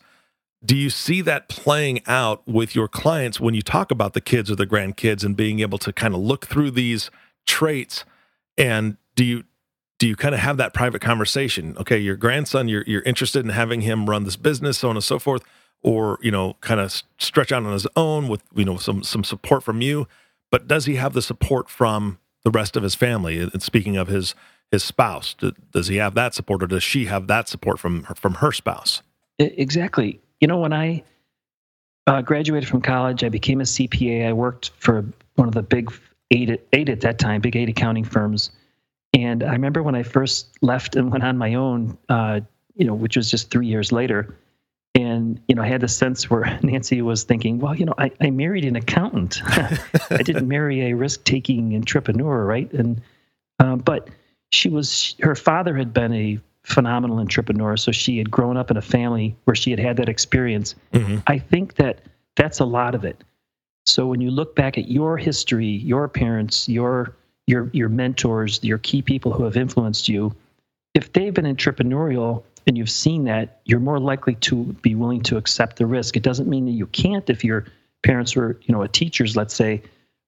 do 0.64 0.76
you 0.76 0.88
see 0.90 1.20
that 1.20 1.48
playing 1.48 2.00
out 2.06 2.46
with 2.46 2.74
your 2.74 2.88
clients 2.88 3.38
when 3.38 3.54
you 3.54 3.62
talk 3.62 3.90
about 3.90 4.14
the 4.14 4.20
kids 4.20 4.50
or 4.50 4.56
the 4.56 4.66
grandkids 4.66 5.24
and 5.24 5.36
being 5.36 5.60
able 5.60 5.78
to 5.78 5.92
kind 5.92 6.14
of 6.14 6.20
look 6.20 6.46
through 6.46 6.70
these 6.70 7.10
traits? 7.46 8.04
And 8.56 8.96
do 9.14 9.24
you 9.24 9.44
do 9.98 10.08
you 10.08 10.16
kind 10.16 10.34
of 10.34 10.40
have 10.40 10.56
that 10.56 10.74
private 10.74 11.00
conversation? 11.00 11.76
Okay, 11.78 11.98
your 11.98 12.16
grandson, 12.16 12.68
you're 12.68 12.84
you're 12.86 13.02
interested 13.02 13.44
in 13.44 13.50
having 13.50 13.82
him 13.82 14.08
run 14.08 14.24
this 14.24 14.36
business, 14.36 14.78
so 14.78 14.88
on 14.88 14.96
and 14.96 15.04
so 15.04 15.18
forth, 15.18 15.42
or 15.82 16.18
you 16.22 16.30
know, 16.30 16.56
kind 16.60 16.80
of 16.80 17.02
stretch 17.18 17.52
out 17.52 17.64
on 17.64 17.72
his 17.72 17.86
own 17.96 18.28
with 18.28 18.42
you 18.54 18.64
know 18.64 18.76
some 18.76 19.02
some 19.02 19.24
support 19.24 19.62
from 19.62 19.80
you. 19.80 20.08
But 20.50 20.68
does 20.68 20.86
he 20.86 20.96
have 20.96 21.12
the 21.12 21.22
support 21.22 21.68
from 21.68 22.18
the 22.44 22.50
rest 22.50 22.76
of 22.76 22.82
his 22.82 22.94
family? 22.94 23.38
And 23.38 23.62
speaking 23.62 23.96
of 23.96 24.08
his 24.08 24.34
his 24.70 24.82
spouse, 24.82 25.34
does 25.70 25.88
he 25.88 25.96
have 25.96 26.14
that 26.14 26.34
support, 26.34 26.62
or 26.62 26.66
does 26.66 26.82
she 26.82 27.04
have 27.04 27.26
that 27.28 27.48
support 27.48 27.78
from 27.78 28.04
her, 28.04 28.14
from 28.14 28.34
her 28.34 28.50
spouse? 28.50 29.02
Exactly. 29.38 30.20
You 30.40 30.48
know, 30.48 30.58
when 30.58 30.72
I 30.72 31.04
uh, 32.06 32.22
graduated 32.22 32.68
from 32.68 32.80
college, 32.80 33.22
I 33.22 33.28
became 33.28 33.60
a 33.60 33.64
CPA. 33.64 34.26
I 34.26 34.32
worked 34.32 34.70
for 34.78 35.04
one 35.36 35.48
of 35.48 35.54
the 35.54 35.62
big 35.62 35.92
eight, 36.30 36.60
eight 36.72 36.88
at 36.88 37.02
that 37.02 37.18
time, 37.18 37.40
big 37.40 37.56
eight 37.56 37.68
accounting 37.68 38.04
firms 38.04 38.50
and 39.14 39.44
I 39.44 39.52
remember 39.52 39.82
when 39.82 39.94
I 39.94 40.02
first 40.02 40.58
left 40.60 40.96
and 40.96 41.10
went 41.10 41.22
on 41.22 41.38
my 41.38 41.54
own, 41.54 41.96
uh, 42.08 42.40
you 42.74 42.84
know, 42.84 42.94
which 42.94 43.16
was 43.16 43.30
just 43.30 43.50
three 43.50 43.68
years 43.68 43.92
later. 43.92 44.36
And, 45.14 45.40
you 45.48 45.54
know, 45.54 45.62
I 45.62 45.68
had 45.68 45.80
the 45.80 45.88
sense 45.88 46.28
where 46.28 46.58
Nancy 46.62 47.00
was 47.00 47.24
thinking, 47.24 47.58
well, 47.58 47.74
you 47.74 47.86
know, 47.86 47.94
I, 47.96 48.10
I 48.20 48.30
married 48.30 48.64
an 48.64 48.76
accountant. 48.76 49.40
I 49.46 50.22
didn't 50.22 50.48
marry 50.48 50.90
a 50.90 50.94
risk 50.94 51.24
taking 51.24 51.74
entrepreneur, 51.74 52.44
right? 52.44 52.70
And, 52.72 53.00
um, 53.58 53.78
but 53.78 54.08
she 54.50 54.68
was, 54.68 55.14
her 55.20 55.34
father 55.34 55.76
had 55.76 55.94
been 55.94 56.12
a, 56.12 56.40
phenomenal 56.64 57.18
entrepreneur. 57.18 57.76
So 57.76 57.92
she 57.92 58.18
had 58.18 58.30
grown 58.30 58.56
up 58.56 58.70
in 58.70 58.76
a 58.76 58.82
family 58.82 59.36
where 59.44 59.54
she 59.54 59.70
had 59.70 59.78
had 59.78 59.98
that 59.98 60.08
experience. 60.08 60.74
Mm-hmm. 60.92 61.18
I 61.26 61.38
think 61.38 61.74
that 61.74 62.00
that's 62.36 62.58
a 62.58 62.64
lot 62.64 62.94
of 62.94 63.04
it. 63.04 63.22
So 63.86 64.06
when 64.06 64.20
you 64.20 64.30
look 64.30 64.56
back 64.56 64.78
at 64.78 64.90
your 64.90 65.18
history, 65.18 65.68
your 65.68 66.08
parents, 66.08 66.68
your 66.68 67.14
your 67.46 67.68
your 67.74 67.90
mentors, 67.90 68.64
your 68.64 68.78
key 68.78 69.02
people 69.02 69.30
who 69.30 69.44
have 69.44 69.58
influenced 69.58 70.08
you, 70.08 70.34
if 70.94 71.12
they've 71.12 71.34
been 71.34 71.44
entrepreneurial 71.44 72.42
and 72.66 72.78
you've 72.78 72.90
seen 72.90 73.24
that, 73.24 73.60
you're 73.64 73.80
more 73.80 73.98
likely 73.98 74.34
to 74.36 74.64
be 74.82 74.94
willing 74.94 75.22
to 75.22 75.36
accept 75.36 75.76
the 75.76 75.86
risk. 75.86 76.16
It 76.16 76.22
doesn't 76.22 76.48
mean 76.48 76.64
that 76.66 76.72
you 76.72 76.86
can't 76.88 77.28
if 77.28 77.44
your 77.44 77.66
parents 78.02 78.36
were, 78.36 78.58
you 78.62 78.72
know, 78.74 78.82
a 78.82 78.88
teachers, 78.88 79.36
let's 79.36 79.54
say, 79.54 79.82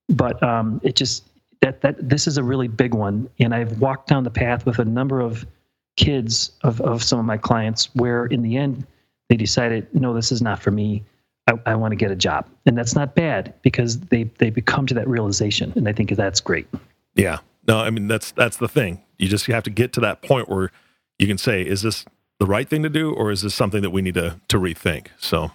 but 0.08 0.42
um, 0.42 0.80
it 0.82 0.96
just 0.96 1.24
that 1.60 1.80
that 1.80 2.08
this 2.08 2.26
is 2.26 2.38
a 2.38 2.42
really 2.42 2.68
big 2.68 2.94
one. 2.94 3.28
And 3.38 3.54
I've 3.54 3.80
walked 3.80 4.08
down 4.08 4.24
the 4.24 4.30
path 4.30 4.66
with 4.66 4.78
a 4.78 4.84
number 4.84 5.20
of 5.20 5.46
kids 5.96 6.52
of, 6.62 6.80
of 6.80 7.02
some 7.02 7.18
of 7.18 7.24
my 7.24 7.38
clients 7.38 7.94
where 7.94 8.26
in 8.26 8.42
the 8.42 8.56
end 8.56 8.86
they 9.28 9.36
decided, 9.36 9.92
no, 9.94 10.14
this 10.14 10.30
is 10.30 10.42
not 10.42 10.62
for 10.62 10.70
me. 10.70 11.02
I, 11.48 11.54
I 11.64 11.74
want 11.74 11.92
to 11.92 11.96
get 11.96 12.10
a 12.10 12.16
job. 12.16 12.48
And 12.66 12.76
that's 12.76 12.94
not 12.94 13.14
bad 13.14 13.54
because 13.62 14.00
they 14.00 14.24
they 14.38 14.50
become 14.50 14.86
to 14.86 14.94
that 14.94 15.08
realization. 15.08 15.72
And 15.76 15.88
I 15.88 15.92
think 15.92 16.10
that's 16.10 16.40
great. 16.40 16.66
Yeah. 17.14 17.38
No, 17.66 17.78
I 17.78 17.90
mean 17.90 18.08
that's 18.08 18.32
that's 18.32 18.58
the 18.58 18.68
thing. 18.68 19.02
You 19.18 19.28
just 19.28 19.46
have 19.46 19.64
to 19.64 19.70
get 19.70 19.92
to 19.94 20.00
that 20.00 20.22
point 20.22 20.48
where 20.48 20.70
you 21.18 21.26
can 21.26 21.38
say, 21.38 21.62
is 21.62 21.82
this 21.82 22.04
the 22.38 22.46
right 22.46 22.68
thing 22.68 22.82
to 22.82 22.88
do, 22.88 23.12
or 23.12 23.30
is 23.30 23.42
this 23.42 23.54
something 23.54 23.82
that 23.82 23.90
we 23.90 24.02
need 24.02 24.14
to 24.14 24.40
to 24.48 24.58
rethink? 24.58 25.08
So 25.18 25.50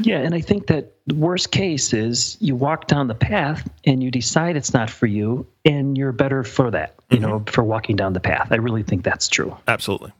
yeah, 0.00 0.18
and 0.20 0.34
I 0.34 0.40
think 0.40 0.68
that 0.68 0.92
the 1.06 1.14
worst 1.16 1.50
case 1.50 1.92
is 1.92 2.36
you 2.40 2.54
walk 2.54 2.86
down 2.86 3.08
the 3.08 3.14
path 3.14 3.68
and 3.84 4.02
you 4.02 4.10
decide 4.10 4.56
it's 4.56 4.72
not 4.72 4.90
for 4.90 5.06
you, 5.06 5.46
and 5.64 5.98
you're 5.98 6.12
better 6.12 6.44
for 6.44 6.70
that, 6.70 6.94
you 7.10 7.18
know, 7.18 7.42
for 7.48 7.64
walking 7.64 7.96
down 7.96 8.12
the 8.12 8.20
path. 8.20 8.48
I 8.50 8.56
really 8.56 8.84
think 8.84 9.02
that's 9.02 9.28
true. 9.28 9.56
absolutely. 9.66 10.12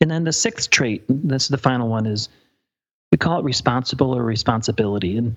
And 0.00 0.10
then 0.10 0.24
the 0.24 0.32
sixth 0.32 0.70
trait, 0.70 1.04
this 1.08 1.44
is 1.44 1.48
the 1.48 1.58
final 1.58 1.88
one, 1.88 2.06
is 2.06 2.28
we 3.12 3.18
call 3.18 3.38
it 3.38 3.44
responsible 3.44 4.16
or 4.16 4.24
responsibility. 4.24 5.16
And, 5.16 5.36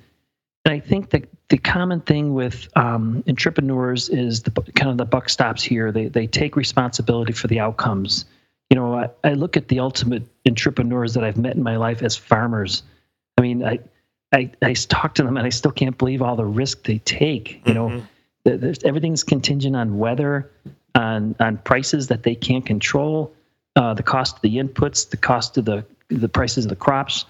and 0.63 0.73
I 0.73 0.79
think 0.79 1.11
that 1.11 1.29
the 1.49 1.59
common 1.59 2.01
thing 2.01 2.33
with 2.33 2.67
um, 2.75 3.23
entrepreneurs 3.27 4.09
is 4.09 4.41
the 4.41 4.51
kind 4.51 4.89
of 4.89 4.97
the 4.97 5.05
buck 5.05 5.29
stops 5.29 5.63
here. 5.63 5.91
They 5.91 6.07
they 6.07 6.25
take 6.27 6.55
responsibility 6.55 7.33
for 7.33 7.47
the 7.47 7.59
outcomes. 7.59 8.25
You 8.69 8.75
know, 8.75 8.95
I, 8.95 9.09
I 9.23 9.33
look 9.33 9.57
at 9.57 9.67
the 9.67 9.79
ultimate 9.79 10.23
entrepreneurs 10.47 11.13
that 11.13 11.23
I've 11.23 11.37
met 11.37 11.55
in 11.55 11.63
my 11.63 11.77
life 11.77 12.01
as 12.01 12.15
farmers. 12.15 12.83
I 13.37 13.41
mean, 13.41 13.63
I 13.63 13.79
I, 14.33 14.51
I 14.61 14.73
talk 14.73 15.15
to 15.15 15.23
them 15.23 15.37
and 15.37 15.45
I 15.45 15.49
still 15.49 15.71
can't 15.71 15.97
believe 15.97 16.21
all 16.21 16.35
the 16.35 16.45
risk 16.45 16.83
they 16.83 16.97
take. 16.99 17.61
You 17.65 17.73
know, 17.73 18.03
There- 18.43 18.57
there's, 18.57 18.83
everything's 18.83 19.23
contingent 19.23 19.75
on 19.75 19.97
weather, 19.97 20.51
on 20.95 21.35
on 21.39 21.57
prices 21.57 22.07
that 22.07 22.23
they 22.23 22.35
can't 22.35 22.65
control, 22.65 23.33
uh, 23.75 23.93
the 23.93 24.03
cost 24.03 24.37
of 24.37 24.41
the 24.41 24.57
inputs, 24.57 25.09
the 25.09 25.17
cost 25.17 25.57
of 25.57 25.65
the 25.65 25.85
the 26.09 26.29
prices 26.29 26.65
of 26.65 26.69
the 26.69 26.75
crops. 26.75 27.25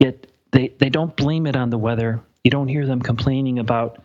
Yet 0.00 0.26
they 0.52 0.68
they 0.78 0.90
don't 0.90 1.14
blame 1.16 1.46
it 1.46 1.56
on 1.56 1.70
the 1.70 1.78
weather. 1.78 2.20
You 2.44 2.50
don't 2.50 2.68
hear 2.68 2.86
them 2.86 3.00
complaining 3.00 3.58
about 3.58 4.02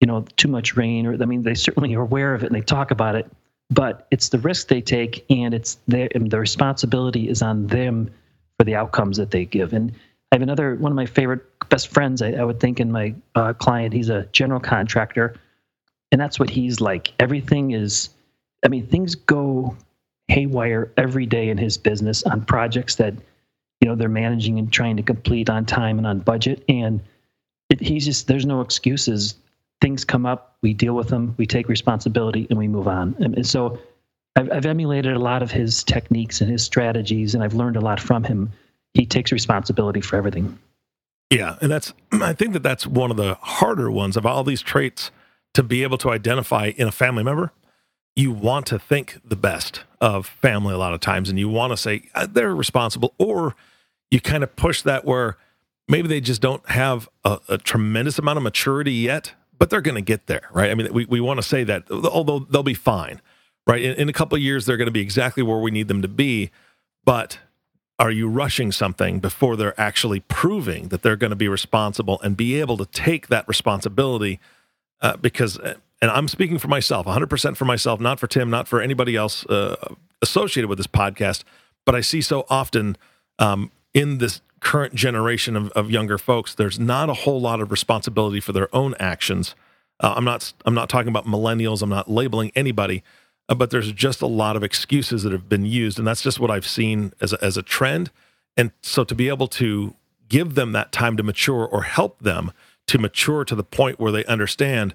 you 0.00 0.06
know 0.06 0.24
too 0.36 0.48
much 0.48 0.76
rain, 0.76 1.06
or 1.06 1.14
I 1.20 1.24
mean 1.26 1.42
they 1.42 1.54
certainly 1.54 1.94
are 1.94 2.02
aware 2.02 2.34
of 2.34 2.42
it 2.42 2.46
and 2.46 2.54
they 2.54 2.60
talk 2.64 2.90
about 2.90 3.14
it. 3.14 3.30
But 3.70 4.06
it's 4.10 4.28
the 4.30 4.38
risk 4.38 4.68
they 4.68 4.80
take, 4.80 5.24
and 5.30 5.54
it's 5.54 5.78
their 5.86 6.08
the 6.14 6.40
responsibility 6.40 7.28
is 7.28 7.40
on 7.42 7.68
them 7.68 8.10
for 8.58 8.64
the 8.64 8.74
outcomes 8.74 9.16
that 9.16 9.30
they 9.30 9.44
give. 9.44 9.72
And 9.72 9.92
I 10.32 10.36
have 10.36 10.42
another 10.42 10.74
one 10.74 10.92
of 10.92 10.96
my 10.96 11.06
favorite 11.06 11.42
best 11.68 11.88
friends. 11.88 12.20
I, 12.20 12.32
I 12.32 12.44
would 12.44 12.60
think 12.60 12.80
in 12.80 12.90
my 12.90 13.14
uh, 13.34 13.52
client, 13.52 13.94
he's 13.94 14.08
a 14.08 14.26
general 14.32 14.60
contractor, 14.60 15.34
and 16.12 16.20
that's 16.20 16.38
what 16.38 16.50
he's 16.50 16.80
like. 16.80 17.12
Everything 17.20 17.70
is, 17.70 18.10
I 18.64 18.68
mean, 18.68 18.86
things 18.86 19.14
go 19.14 19.76
haywire 20.28 20.92
every 20.96 21.26
day 21.26 21.48
in 21.48 21.58
his 21.58 21.76
business 21.76 22.22
on 22.22 22.44
projects 22.44 22.96
that 22.96 23.14
you 23.80 23.88
know 23.88 23.94
they're 23.94 24.08
managing 24.08 24.58
and 24.58 24.72
trying 24.72 24.96
to 24.96 25.02
complete 25.02 25.50
on 25.50 25.64
time 25.64 25.98
and 25.98 26.06
on 26.06 26.20
budget. 26.20 26.64
And 26.68 27.00
it, 27.68 27.80
he's 27.80 28.04
just 28.04 28.26
there's 28.26 28.46
no 28.46 28.60
excuses. 28.60 29.34
Things 29.80 30.04
come 30.04 30.26
up, 30.26 30.56
we 30.62 30.74
deal 30.74 30.94
with 30.94 31.08
them, 31.08 31.34
we 31.38 31.46
take 31.46 31.68
responsibility, 31.68 32.46
and 32.50 32.58
we 32.58 32.68
move 32.68 32.88
on. 32.88 33.14
And, 33.18 33.46
so. 33.46 33.78
I've, 34.36 34.52
I've 34.52 34.66
emulated 34.66 35.16
a 35.16 35.18
lot 35.18 35.42
of 35.42 35.50
his 35.50 35.82
techniques 35.82 36.40
and 36.40 36.48
his 36.48 36.62
strategies, 36.62 37.34
and 37.34 37.42
I've 37.42 37.54
learned 37.54 37.76
a 37.76 37.80
lot 37.80 37.98
from 37.98 38.22
him. 38.22 38.52
He 38.94 39.04
takes 39.04 39.32
responsibility 39.32 40.00
for 40.00 40.14
everything. 40.14 40.56
Yeah, 41.30 41.56
and 41.60 41.70
that's 41.70 41.92
I 42.12 42.32
think 42.32 42.52
that 42.52 42.62
that's 42.62 42.86
one 42.86 43.10
of 43.10 43.16
the 43.16 43.34
harder 43.40 43.90
ones 43.90 44.16
of 44.16 44.26
all 44.26 44.44
these 44.44 44.60
traits 44.60 45.10
to 45.54 45.62
be 45.62 45.82
able 45.82 45.98
to 45.98 46.10
identify 46.10 46.72
in 46.76 46.86
a 46.86 46.92
family 46.92 47.22
member. 47.22 47.52
You 48.16 48.32
want 48.32 48.66
to 48.66 48.78
think 48.78 49.18
the 49.24 49.36
best 49.36 49.84
of 50.00 50.26
family 50.26 50.74
a 50.74 50.78
lot 50.78 50.92
of 50.92 51.00
times, 51.00 51.28
and 51.28 51.38
you 51.38 51.48
want 51.48 51.72
to 51.72 51.76
say 51.76 52.02
uh, 52.14 52.26
they're 52.30 52.54
responsible, 52.54 53.14
or 53.18 53.54
you 54.10 54.20
kind 54.20 54.42
of 54.42 54.54
push 54.56 54.82
that 54.82 55.04
where 55.04 55.36
maybe 55.88 56.08
they 56.08 56.20
just 56.20 56.40
don't 56.40 56.68
have 56.68 57.08
a, 57.24 57.38
a 57.48 57.58
tremendous 57.58 58.18
amount 58.18 58.36
of 58.36 58.42
maturity 58.42 58.92
yet, 58.92 59.32
but 59.60 59.68
they're 59.68 59.82
going 59.82 59.94
to 59.94 60.00
get 60.00 60.26
there, 60.26 60.48
right? 60.52 60.70
I 60.70 60.74
mean, 60.74 60.90
we, 60.92 61.04
we 61.04 61.20
want 61.20 61.36
to 61.36 61.42
say 61.42 61.62
that, 61.64 61.88
although 61.90 62.40
they'll 62.40 62.62
be 62.62 62.74
fine, 62.74 63.20
right? 63.66 63.82
In, 63.82 63.92
in 63.94 64.08
a 64.08 64.12
couple 64.12 64.34
of 64.34 64.42
years, 64.42 64.64
they're 64.64 64.78
going 64.78 64.86
to 64.86 64.92
be 64.92 65.02
exactly 65.02 65.42
where 65.42 65.58
we 65.58 65.70
need 65.70 65.86
them 65.86 66.00
to 66.00 66.08
be, 66.08 66.50
but 67.04 67.38
are 67.98 68.10
you 68.10 68.26
rushing 68.26 68.72
something 68.72 69.20
before 69.20 69.56
they're 69.56 69.78
actually 69.78 70.20
proving 70.20 70.88
that 70.88 71.02
they're 71.02 71.14
going 71.14 71.30
to 71.30 71.36
be 71.36 71.48
responsible 71.48 72.18
and 72.22 72.38
be 72.38 72.58
able 72.58 72.78
to 72.78 72.86
take 72.86 73.28
that 73.28 73.46
responsibility? 73.46 74.40
Uh, 75.02 75.18
because, 75.18 75.58
and 75.58 76.10
I'm 76.10 76.26
speaking 76.26 76.58
for 76.58 76.68
myself, 76.68 77.04
100% 77.04 77.56
for 77.58 77.66
myself, 77.66 78.00
not 78.00 78.18
for 78.18 78.26
Tim, 78.26 78.48
not 78.48 78.66
for 78.66 78.80
anybody 78.80 79.14
else 79.14 79.44
uh, 79.46 79.76
associated 80.22 80.68
with 80.68 80.78
this 80.78 80.86
podcast, 80.86 81.44
but 81.84 81.94
I 81.94 82.00
see 82.00 82.22
so 82.22 82.46
often 82.48 82.96
um, 83.38 83.70
in 83.92 84.16
this 84.16 84.40
current 84.60 84.94
generation 84.94 85.56
of, 85.56 85.70
of 85.72 85.90
younger 85.90 86.18
folks, 86.18 86.54
there's 86.54 86.78
not 86.78 87.08
a 87.08 87.14
whole 87.14 87.40
lot 87.40 87.60
of 87.60 87.70
responsibility 87.70 88.40
for 88.40 88.52
their 88.52 88.74
own 88.74 88.94
actions. 88.98 89.54
Uh, 89.98 90.14
I'm 90.16 90.24
not. 90.24 90.52
I'm 90.64 90.74
not 90.74 90.88
talking 90.88 91.08
about 91.08 91.26
millennials. 91.26 91.82
I'm 91.82 91.90
not 91.90 92.10
labeling 92.10 92.52
anybody, 92.54 93.02
uh, 93.48 93.54
but 93.54 93.70
there's 93.70 93.92
just 93.92 94.22
a 94.22 94.26
lot 94.26 94.56
of 94.56 94.62
excuses 94.62 95.22
that 95.22 95.32
have 95.32 95.48
been 95.48 95.66
used, 95.66 95.98
and 95.98 96.06
that's 96.06 96.22
just 96.22 96.40
what 96.40 96.50
I've 96.50 96.66
seen 96.66 97.12
as 97.20 97.32
a, 97.32 97.44
as 97.44 97.56
a 97.56 97.62
trend. 97.62 98.10
And 98.56 98.72
so, 98.82 99.04
to 99.04 99.14
be 99.14 99.28
able 99.28 99.48
to 99.48 99.94
give 100.28 100.54
them 100.54 100.72
that 100.72 100.92
time 100.92 101.16
to 101.18 101.22
mature, 101.22 101.66
or 101.66 101.82
help 101.82 102.20
them 102.20 102.52
to 102.86 102.98
mature 102.98 103.44
to 103.44 103.54
the 103.54 103.64
point 103.64 104.00
where 104.00 104.12
they 104.12 104.24
understand, 104.24 104.94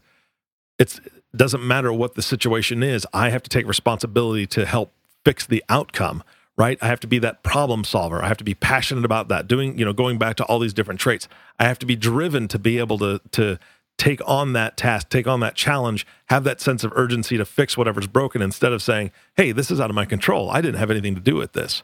it 0.79 0.99
doesn't 1.35 1.65
matter 1.65 1.93
what 1.93 2.15
the 2.15 2.21
situation 2.21 2.81
is. 2.81 3.05
I 3.13 3.29
have 3.29 3.43
to 3.43 3.49
take 3.49 3.67
responsibility 3.67 4.47
to 4.47 4.65
help 4.65 4.91
fix 5.23 5.45
the 5.45 5.63
outcome. 5.69 6.23
Right? 6.57 6.77
I 6.81 6.87
have 6.87 7.01
to 7.01 7.07
be 7.07 7.19
that 7.19 7.43
problem 7.43 7.83
solver. 7.83 8.23
I 8.23 8.29
have 8.29 8.37
to 8.37 8.45
be 8.45 8.53
passionate 8.53 9.03
about 9.03 9.27
that. 9.27 9.47
Doing, 9.47 9.77
you 9.77 9.83
know, 9.83 9.91
going 9.91 10.17
back 10.17 10.37
to 10.37 10.45
all 10.45 10.59
these 10.59 10.73
different 10.73 11.01
traits. 11.01 11.27
I 11.59 11.65
have 11.65 11.79
to 11.79 11.85
be 11.85 11.97
driven 11.97 12.47
to 12.47 12.59
be 12.59 12.77
able 12.79 12.97
to 12.99 13.19
to 13.31 13.59
take 13.97 14.21
on 14.27 14.53
that 14.53 14.77
task, 14.77 15.09
take 15.09 15.27
on 15.27 15.39
that 15.39 15.55
challenge, 15.55 16.05
have 16.27 16.43
that 16.43 16.59
sense 16.59 16.83
of 16.83 16.91
urgency 16.95 17.37
to 17.37 17.45
fix 17.45 17.77
whatever's 17.77 18.07
broken 18.07 18.41
instead 18.41 18.73
of 18.73 18.81
saying, 18.81 19.11
hey, 19.37 19.51
this 19.51 19.71
is 19.71 19.79
out 19.79 19.89
of 19.89 19.95
my 19.95 20.05
control. 20.05 20.49
I 20.49 20.61
didn't 20.61 20.79
have 20.79 20.91
anything 20.91 21.15
to 21.15 21.21
do 21.21 21.35
with 21.35 21.53
this. 21.53 21.81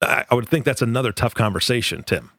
I, 0.00 0.24
I 0.30 0.34
would 0.34 0.48
think 0.48 0.64
that's 0.64 0.82
another 0.82 1.12
tough 1.12 1.34
conversation, 1.34 2.02
Tim. 2.02 2.30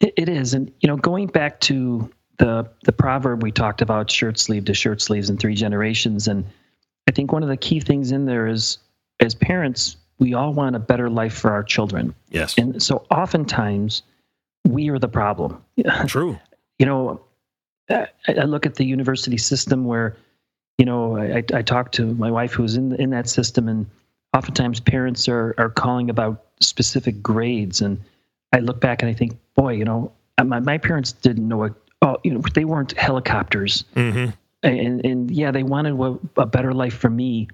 It, 0.00 0.14
it 0.16 0.28
is, 0.28 0.54
and 0.54 0.72
you 0.80 0.88
know, 0.88 0.96
going 0.96 1.26
back 1.26 1.60
to 1.60 2.10
the 2.38 2.68
the 2.84 2.92
proverb 2.92 3.42
we 3.42 3.52
talked 3.52 3.82
about, 3.82 4.10
shirt 4.10 4.38
sleeve 4.38 4.64
to 4.64 4.74
shirt 4.74 5.02
sleeves 5.02 5.28
in 5.28 5.36
three 5.36 5.54
generations, 5.54 6.26
and 6.26 6.44
I 7.06 7.12
think 7.12 7.32
one 7.32 7.42
of 7.42 7.50
the 7.50 7.56
key 7.56 7.80
things 7.80 8.12
in 8.12 8.24
there 8.24 8.46
is, 8.46 8.78
as 9.20 9.34
parents, 9.34 9.96
we 10.20 10.34
all 10.34 10.52
want 10.52 10.76
a 10.76 10.78
better 10.78 11.10
life 11.10 11.34
for 11.34 11.50
our 11.50 11.64
children, 11.64 12.14
Yes. 12.30 12.56
and 12.56 12.80
so 12.82 13.04
oftentimes 13.10 14.02
we 14.68 14.88
are 14.90 14.98
the 14.98 15.08
problem. 15.08 15.60
True. 16.06 16.38
you 16.78 16.86
know, 16.86 17.20
I, 17.88 18.06
I 18.28 18.44
look 18.44 18.66
at 18.66 18.76
the 18.76 18.84
university 18.84 19.36
system 19.38 19.84
where, 19.84 20.16
you 20.78 20.84
know, 20.84 21.16
I, 21.16 21.42
I 21.52 21.62
talk 21.62 21.90
to 21.92 22.14
my 22.14 22.30
wife 22.30 22.52
who's 22.52 22.76
in 22.76 22.94
in 23.00 23.10
that 23.10 23.28
system, 23.28 23.68
and 23.68 23.86
oftentimes 24.36 24.78
parents 24.80 25.28
are 25.28 25.54
are 25.58 25.70
calling 25.70 26.08
about 26.10 26.44
specific 26.60 27.22
grades, 27.22 27.80
and 27.80 27.98
I 28.52 28.58
look 28.60 28.80
back 28.80 29.02
and 29.02 29.10
I 29.10 29.14
think, 29.14 29.36
boy, 29.56 29.72
you 29.74 29.84
know, 29.84 30.12
my 30.44 30.60
my 30.60 30.78
parents 30.78 31.12
didn't 31.12 31.48
know 31.48 31.64
it. 31.64 31.72
Oh, 32.02 32.16
you 32.24 32.32
know, 32.32 32.40
they 32.54 32.64
weren't 32.64 32.92
helicopters, 32.96 33.84
Mm-hmm. 33.96 34.30
and 34.62 35.04
and 35.04 35.30
yeah, 35.30 35.50
they 35.50 35.62
wanted 35.64 35.98
a, 36.00 36.18
a 36.42 36.46
better 36.46 36.72
life 36.72 36.94
for 36.94 37.10
me, 37.10 37.48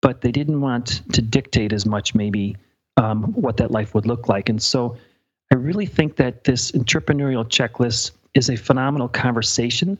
but 0.00 0.20
they 0.20 0.32
didn't 0.32 0.60
want 0.60 1.02
to 1.12 1.22
dictate 1.22 1.72
as 1.72 1.86
much 1.86 2.14
maybe 2.14 2.56
um, 2.96 3.24
what 3.32 3.56
that 3.58 3.70
life 3.70 3.94
would 3.94 4.06
look 4.06 4.28
like, 4.28 4.48
and 4.48 4.62
so. 4.62 4.96
I 5.50 5.56
really 5.56 5.86
think 5.86 6.16
that 6.16 6.44
this 6.44 6.72
entrepreneurial 6.72 7.42
checklist 7.42 8.10
is 8.34 8.50
a 8.50 8.56
phenomenal 8.56 9.08
conversation. 9.08 9.98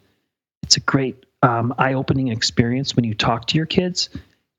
It's 0.63 0.77
a 0.77 0.81
great 0.81 1.25
um, 1.43 1.75
eye 1.79 1.95
opening 1.95 2.29
experience 2.29 2.97
when 2.97 3.05
you 3.05 3.15
talk 3.15 3.47
to 3.47 3.57
your 3.57 3.67
kids. 3.67 4.11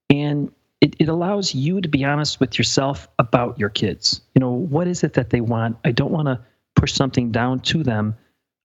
And 0.10 0.52
it, 0.82 0.96
it 1.00 1.10
allows 1.10 1.54
you 1.54 1.82
to 1.82 1.90
be 1.90 2.04
honest 2.06 2.40
with 2.40 2.58
yourself 2.58 3.08
about 3.20 3.60
your 3.60 3.70
kids. 3.70 4.22
You 4.34 4.40
know, 4.40 4.52
what 4.52 4.88
is 4.88 5.04
it 5.04 5.14
that 5.14 5.30
they 5.30 5.42
want? 5.42 5.78
I 5.84 5.92
don't 5.92 6.12
want 6.12 6.28
to 6.28 6.40
push 6.76 6.94
something 6.94 7.32
down 7.32 7.60
to 7.62 7.84
them. 7.84 8.16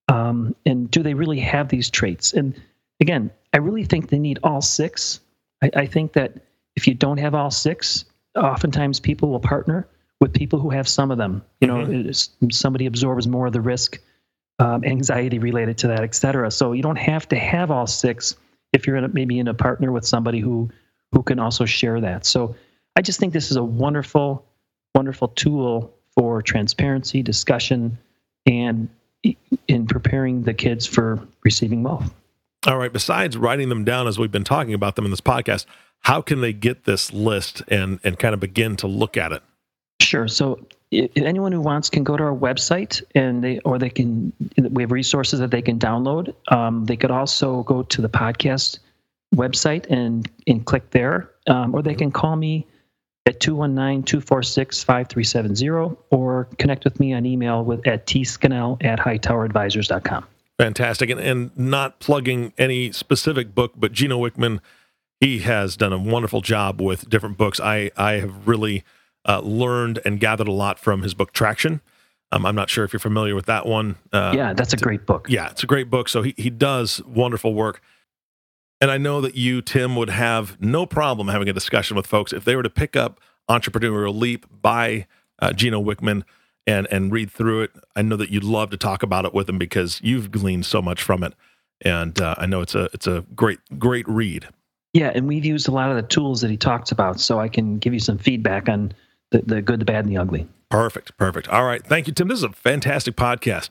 Um, 0.09 0.55
and 0.65 0.91
do 0.91 1.03
they 1.03 1.15
really 1.15 1.41
have 1.41 1.69
these 1.69 1.91
traits? 1.91 2.33
And 2.33 2.61
again, 3.01 3.31
I 3.53 3.59
really 3.59 3.85
think 3.85 4.09
they 4.09 4.19
need 4.19 4.39
all 4.43 4.63
six. 4.63 5.21
I, 5.63 5.71
I 5.75 5.87
think 5.87 6.13
that 6.13 6.35
if 6.77 6.87
you 6.87 6.95
don't 6.95 7.19
have 7.19 7.35
all 7.35 7.51
six, 7.51 8.05
oftentimes 8.37 9.01
people 9.01 9.31
will 9.31 9.41
partner 9.41 9.87
with 10.21 10.33
people 10.33 10.59
who 10.59 10.71
have 10.71 10.89
some 10.89 11.11
of 11.11 11.19
them. 11.19 11.43
You 11.61 11.69
know, 11.69 11.87
mm-hmm. 11.87 12.51
somebody 12.51 12.87
absorbs 12.87 13.27
more 13.27 13.47
of 13.47 13.53
the 13.53 13.61
risk, 13.61 14.01
um, 14.59 14.85
anxiety 14.85 15.39
related 15.39 15.79
to 15.79 15.89
that, 15.89 16.01
et 16.01 16.15
cetera. 16.15 16.51
So 16.51 16.73
you 16.73 16.83
don't 16.83 16.97
have 16.97 17.29
to 17.29 17.37
have 17.37 17.71
all 17.71 17.87
six 17.87 18.37
if 18.73 18.87
you're 18.87 18.97
in 18.97 19.05
a, 19.05 19.09
maybe 19.09 19.39
in 19.39 19.49
a 19.49 19.55
partner 19.55 19.93
with 19.93 20.07
somebody 20.07 20.41
who 20.41 20.71
who 21.13 21.23
can 21.23 21.39
also 21.39 21.65
share 21.65 22.01
that. 22.01 22.27
So 22.27 22.57
I 22.97 23.03
just 23.03 23.21
think 23.21 23.33
this 23.33 23.51
is 23.51 23.57
a 23.57 23.63
wonderful, 23.63 24.45
wonderful 24.95 25.29
tool 25.29 25.95
for 26.17 26.43
transparency, 26.43 27.23
discussion, 27.23 27.99
and 28.47 28.89
in 29.69 29.87
preparing 29.87 30.43
the 30.43 30.55
kids 30.55 30.87
for 30.87 31.21
receiving 31.45 31.83
wealth. 31.83 32.13
All 32.67 32.79
right. 32.79 32.93
Besides 32.93 33.37
writing 33.37 33.69
them 33.69 33.85
down 33.85 34.07
as 34.07 34.19
we've 34.19 34.33
been 34.33 34.45
talking 34.45 34.75
about 34.75 34.97
them 34.97 35.05
in 35.05 35.11
this 35.11 35.21
podcast, 35.21 35.67
how 36.01 36.23
can 36.23 36.41
they 36.41 36.53
get 36.53 36.85
this 36.85 37.13
list 37.13 37.63
and 37.69 38.01
and 38.05 38.19
kind 38.19 38.35
of 38.35 38.41
begin 38.41 38.77
to 38.77 38.87
look 38.87 39.17
at 39.17 39.33
it? 39.33 39.43
Sure. 40.01 40.29
So 40.29 40.67
anyone 40.93 41.53
who 41.53 41.61
wants 41.61 41.91
can 41.91 42.05
go 42.05 42.17
to 42.17 42.23
our 42.23 42.35
website 42.35 43.03
and 43.15 43.45
they 43.45 43.59
or 43.61 43.79
they 43.79 43.91
can 43.91 44.33
we 44.57 44.83
have 44.83 44.93
resources 44.93 45.41
that 45.41 45.51
they 45.51 45.63
can 45.63 45.79
download. 45.79 46.35
Um, 46.49 46.85
they 46.85 46.97
could 46.97 47.11
also 47.11 47.63
go 47.65 47.83
to 47.83 48.03
the 48.03 48.09
podcast 48.09 48.79
website 49.35 49.87
and 49.91 50.31
and 50.47 50.65
click 50.65 50.91
there, 50.91 51.31
um, 51.47 51.75
or 51.75 51.83
they 51.83 51.95
can 51.95 52.11
call 52.11 52.37
me 52.37 52.67
at 53.27 53.41
219-246-5370 53.41 55.97
or 56.11 56.47
connect 56.59 56.85
with 56.85 57.01
me 57.01 57.15
on 57.15 57.25
email 57.25 57.65
with 57.65 57.87
at 57.87 58.07
tscannell 58.07 58.77
at 58.85 58.99
hightoweradvisors.com. 58.99 60.27
Fantastic. 60.59 61.11
And, 61.11 61.21
and 61.21 61.57
not 61.57 61.99
plugging 61.99 62.53
any 62.59 62.93
specific 62.93 63.55
book, 63.55 63.73
but 63.77 63.93
Gino 63.93 64.19
Wickman, 64.19 64.61
he 65.21 65.41
has 65.41 65.77
done 65.77 65.93
a 65.93 65.99
wonderful 65.99 66.41
job 66.41 66.81
with 66.81 67.09
different 67.09 67.37
books. 67.37 67.61
I, 67.61 67.91
I 67.97 68.15
have 68.15 68.47
really 68.47 68.85
uh, 69.29 69.41
learned 69.41 70.01
and 70.05 70.21
gathered 70.21 70.49
a 70.49 70.53
lot 70.53 70.79
from 70.79 71.03
his 71.03 71.15
book 71.15 71.33
Traction. 71.33 71.81
Um, 72.31 72.47
I'm 72.47 72.55
not 72.55 72.69
sure 72.71 72.85
if 72.85 72.93
you're 72.93 73.01
familiar 73.01 73.35
with 73.35 73.47
that 73.47 73.67
one. 73.67 73.97
Uh, 74.13 74.33
yeah, 74.37 74.53
that's 74.53 74.73
a 74.73 74.77
great 74.77 75.07
book. 75.07 75.27
Yeah, 75.29 75.51
it's 75.51 75.63
a 75.63 75.67
great 75.67 75.91
book. 75.91 76.09
So 76.09 76.23
he, 76.23 76.35
he 76.37 76.51
does 76.51 77.03
wonderful 77.05 77.55
work. 77.55 77.81
And 78.81 78.91
I 78.91 78.99
know 78.99 79.21
that 79.21 79.35
you, 79.37 79.63
Tim, 79.63 79.97
would 79.97 80.11
have 80.11 80.61
no 80.61 80.85
problem 80.85 81.29
having 81.29 81.49
a 81.49 81.53
discussion 81.53 81.97
with 81.97 82.07
folks 82.07 82.33
if 82.33 82.45
they 82.45 82.57
were 82.57 82.63
to 82.63 82.71
pick 82.71 82.97
up 82.97 83.21
Entrepreneurial 83.49 84.15
Leap 84.15 84.47
by 84.61 85.07
uh, 85.39 85.53
Gino 85.53 85.83
Wickman 85.83 86.25
and 86.67 86.87
and 86.91 87.13
read 87.13 87.31
through 87.31 87.63
it. 87.63 87.73
I 87.97 88.03
know 88.03 88.17
that 88.17 88.31
you'd 88.31 88.45
love 88.45 88.71
to 88.71 88.77
talk 88.77 89.03
about 89.03 89.25
it 89.25 89.35
with 89.35 89.47
them 89.47 89.59
because 89.59 90.01
you've 90.03 90.31
gleaned 90.31 90.67
so 90.67 90.81
much 90.81 91.03
from 91.03 91.23
it, 91.23 91.35
and 91.81 92.21
uh, 92.21 92.35
I 92.39 92.47
know 92.47 92.61
it's 92.61 92.75
a 92.75 92.89
it's 92.93 93.07
a 93.07 93.25
great 93.35 93.59
great 93.79 94.09
read. 94.09 94.49
Yeah, 94.93 95.11
and 95.15 95.27
we've 95.27 95.45
used 95.45 95.67
a 95.67 95.73
lot 95.73 95.91
of 95.91 95.97
the 95.97 96.03
tools 96.03 96.41
that 96.41 96.51
he 96.51 96.57
talks 96.57 96.93
about, 96.93 97.19
so 97.19 97.41
I 97.41 97.49
can 97.49 97.79
give 97.79 97.93
you 97.93 97.99
some 97.99 98.17
feedback 98.17 98.69
on 98.69 98.93
the, 99.33 99.43
the 99.43 99.61
good, 99.61 99.81
the 99.81 99.85
bad, 99.85 100.05
and 100.05 100.09
the 100.09 100.19
ugly. 100.19 100.47
Perfect, 100.71 101.17
perfect. 101.17 101.49
All 101.49 101.65
right, 101.65 101.85
thank 101.85 102.07
you, 102.07 102.13
Tim. 102.13 102.29
This 102.29 102.39
is 102.39 102.45
a 102.45 102.51
fantastic 102.51 103.17
podcast, 103.17 103.71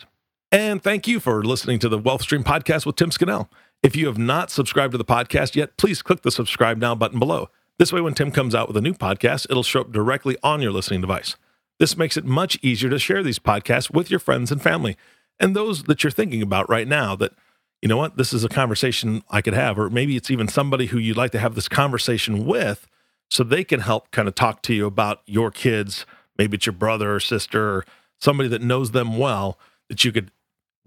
and 0.52 0.84
thank 0.84 1.08
you 1.08 1.20
for 1.20 1.44
listening 1.44 1.80
to 1.80 1.90
the 1.90 1.98
Wealth 1.98 2.24
Stream 2.24 2.44
podcast 2.44 2.86
with 2.86 2.98
Tim 2.98 3.12
Scannell. 3.12 3.50
If 3.82 3.96
you 3.96 4.08
have 4.08 4.18
not 4.18 4.50
subscribed 4.50 4.92
to 4.94 4.98
the 4.98 5.06
podcast 5.06 5.56
yet, 5.56 5.76
please 5.78 6.02
click 6.02 6.22
the 6.22 6.32
subscribe 6.32 6.78
now 6.78 6.96
button 6.96 7.20
below. 7.20 7.50
This 7.80 7.92
way, 7.92 8.02
when 8.02 8.14
Tim 8.14 8.32
comes 8.32 8.54
out 8.54 8.68
with 8.68 8.78
a 8.78 8.82
new 8.82 8.94
podcast, 8.94 9.48
it'll 9.50 9.64
show 9.64 9.82
up 9.82 9.92
directly 9.92 10.38
on 10.44 10.62
your 10.62 10.72
listening 10.72 11.02
device. 11.02 11.36
This 11.84 11.98
makes 11.98 12.16
it 12.16 12.24
much 12.24 12.58
easier 12.62 12.90
to 12.90 12.98
share 12.98 13.22
these 13.24 13.40
podcasts 13.40 13.92
with 13.92 14.10
your 14.10 14.22
friends 14.22 14.54
and 14.54 14.62
family 14.62 14.96
and 15.38 15.54
those 15.54 15.84
that 15.84 16.02
you're 16.02 16.12
thinking 16.12 16.42
about 16.42 16.70
right 16.70 16.88
now 16.88 17.14
that, 17.18 17.34
you 17.82 17.90
know 17.90 17.98
what, 17.98 18.16
this 18.16 18.32
is 18.32 18.46
a 18.46 18.48
conversation 18.48 19.22
I 19.30 19.42
could 19.42 19.54
have, 19.54 19.78
or 19.78 19.90
maybe 19.90 20.16
it's 20.16 20.32
even 20.32 20.48
somebody 20.48 20.86
who 20.86 20.98
you'd 20.98 21.18
like 21.18 21.32
to 21.32 21.40
have 21.40 21.56
this 21.56 21.68
conversation 21.68 22.46
with 22.46 22.88
so 23.30 23.44
they 23.44 23.66
can 23.66 23.82
help 23.82 24.12
kind 24.12 24.30
of 24.30 24.36
talk 24.36 24.62
to 24.62 24.74
you 24.74 24.86
about 24.86 25.24
your 25.26 25.52
kids. 25.52 26.06
Maybe 26.38 26.56
it's 26.56 26.66
your 26.66 26.72
brother 26.72 27.16
or 27.16 27.20
sister 27.20 27.62
or 27.62 27.86
somebody 28.18 28.48
that 28.48 28.62
knows 28.62 28.92
them 28.92 29.18
well 29.18 29.60
that 29.90 30.06
you 30.06 30.14
could 30.14 30.32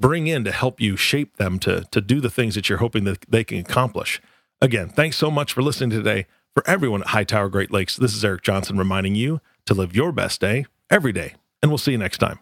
bring 0.01 0.29
in 0.29 0.45
to 0.45 0.51
help 0.51 0.81
you 0.81 0.97
shape 0.97 1.37
them 1.37 1.59
to, 1.59 1.85
to 1.91 2.01
do 2.01 2.23
the 2.23 2.31
things 2.31 2.55
that 2.55 2.71
you're 2.71 2.79
hoping 2.79 3.05
that 3.05 3.21
they 3.29 3.45
can 3.45 3.59
accomplish. 3.59 4.19
Again, 4.63 4.89
thanks 4.89 5.19
so 5.19 5.31
much 5.31 5.53
for 5.53 5.61
listening 5.61 5.91
today. 5.91 6.25
For 6.55 6.67
everyone 6.67 7.03
at 7.03 7.09
Hightower 7.09 7.51
Great 7.51 7.71
Lakes, 7.71 7.99
this 7.99 8.15
is 8.15 8.25
Eric 8.25 8.41
Johnson 8.41 8.79
reminding 8.79 9.15
you 9.15 9.43
to 9.67 9.75
live 9.75 9.95
your 9.95 10.11
best 10.11 10.41
day 10.41 10.65
every 10.91 11.13
day. 11.13 11.35
And 11.63 11.71
we'll 11.71 11.79
see 11.79 11.93
you 11.93 11.99
next 11.99 12.19
time. 12.19 12.39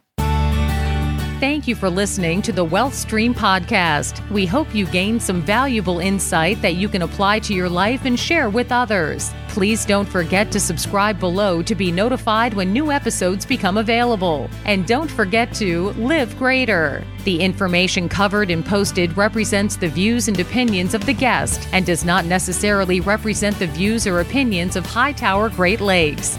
Thank 1.41 1.69
you 1.69 1.75
for 1.75 1.91
listening 1.91 2.41
to 2.43 2.53
the 2.53 2.65
Wealth 2.65 2.95
Stream 2.95 3.35
podcast. 3.35 4.27
We 4.31 4.47
hope 4.47 4.75
you 4.75 4.87
gained 4.87 5.21
some 5.21 5.43
valuable 5.43 5.99
insight 5.99 6.63
that 6.63 6.77
you 6.77 6.89
can 6.89 7.03
apply 7.03 7.41
to 7.41 7.53
your 7.53 7.69
life 7.69 8.07
and 8.07 8.19
share 8.19 8.49
with 8.49 8.73
others. 8.73 9.31
Please 9.49 9.85
don't 9.85 10.09
forget 10.09 10.51
to 10.53 10.59
subscribe 10.59 11.21
below 11.21 11.61
to 11.63 11.75
be 11.75 11.93
notified 11.93 12.55
when 12.55 12.73
new 12.73 12.91
episodes 12.91 13.45
become 13.45 13.77
available. 13.77 14.49
And 14.65 14.87
don't 14.87 15.11
forget 15.11 15.53
to 15.55 15.91
live 15.91 16.37
greater. 16.39 17.05
The 17.25 17.41
information 17.41 18.09
covered 18.09 18.51
and 18.51 18.65
posted 18.65 19.17
represents 19.17 19.77
the 19.77 19.89
views 19.89 20.29
and 20.29 20.41
opinions 20.41 20.95
of 20.95 21.05
the 21.05 21.13
guest 21.15 21.69
and 21.73 21.85
does 21.85 22.05
not 22.05 22.25
necessarily 22.25 23.01
represent 23.01 23.59
the 23.59 23.67
views 23.67 24.07
or 24.07 24.21
opinions 24.21 24.77
of 24.77 24.87
Hightower 24.87 25.51
Great 25.51 25.81
Lakes. 25.81 26.39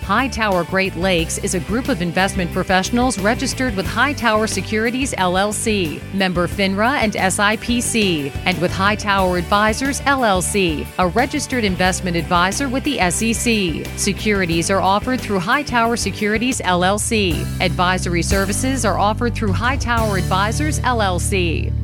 Hightower 0.11 0.65
Great 0.65 0.97
Lakes 0.97 1.37
is 1.37 1.55
a 1.55 1.61
group 1.61 1.87
of 1.87 2.01
investment 2.01 2.51
professionals 2.51 3.17
registered 3.17 3.77
with 3.77 3.85
Hightower 3.85 4.45
Securities 4.45 5.13
LLC, 5.13 6.03
member 6.13 6.49
FINRA 6.49 6.95
and 6.97 7.13
SIPC, 7.13 8.29
and 8.43 8.59
with 8.59 8.73
Hightower 8.73 9.37
Advisors 9.37 10.01
LLC, 10.01 10.85
a 10.99 11.07
registered 11.07 11.63
investment 11.63 12.17
advisor 12.17 12.67
with 12.67 12.83
the 12.83 12.97
SEC. 13.09 13.87
Securities 13.97 14.69
are 14.69 14.81
offered 14.81 15.21
through 15.21 15.39
Hightower 15.39 15.95
Securities 15.95 16.59
LLC. 16.59 17.45
Advisory 17.61 18.21
services 18.21 18.83
are 18.83 18.99
offered 18.99 19.33
through 19.33 19.53
Hightower 19.53 20.17
Advisors 20.17 20.81
LLC. 20.81 21.80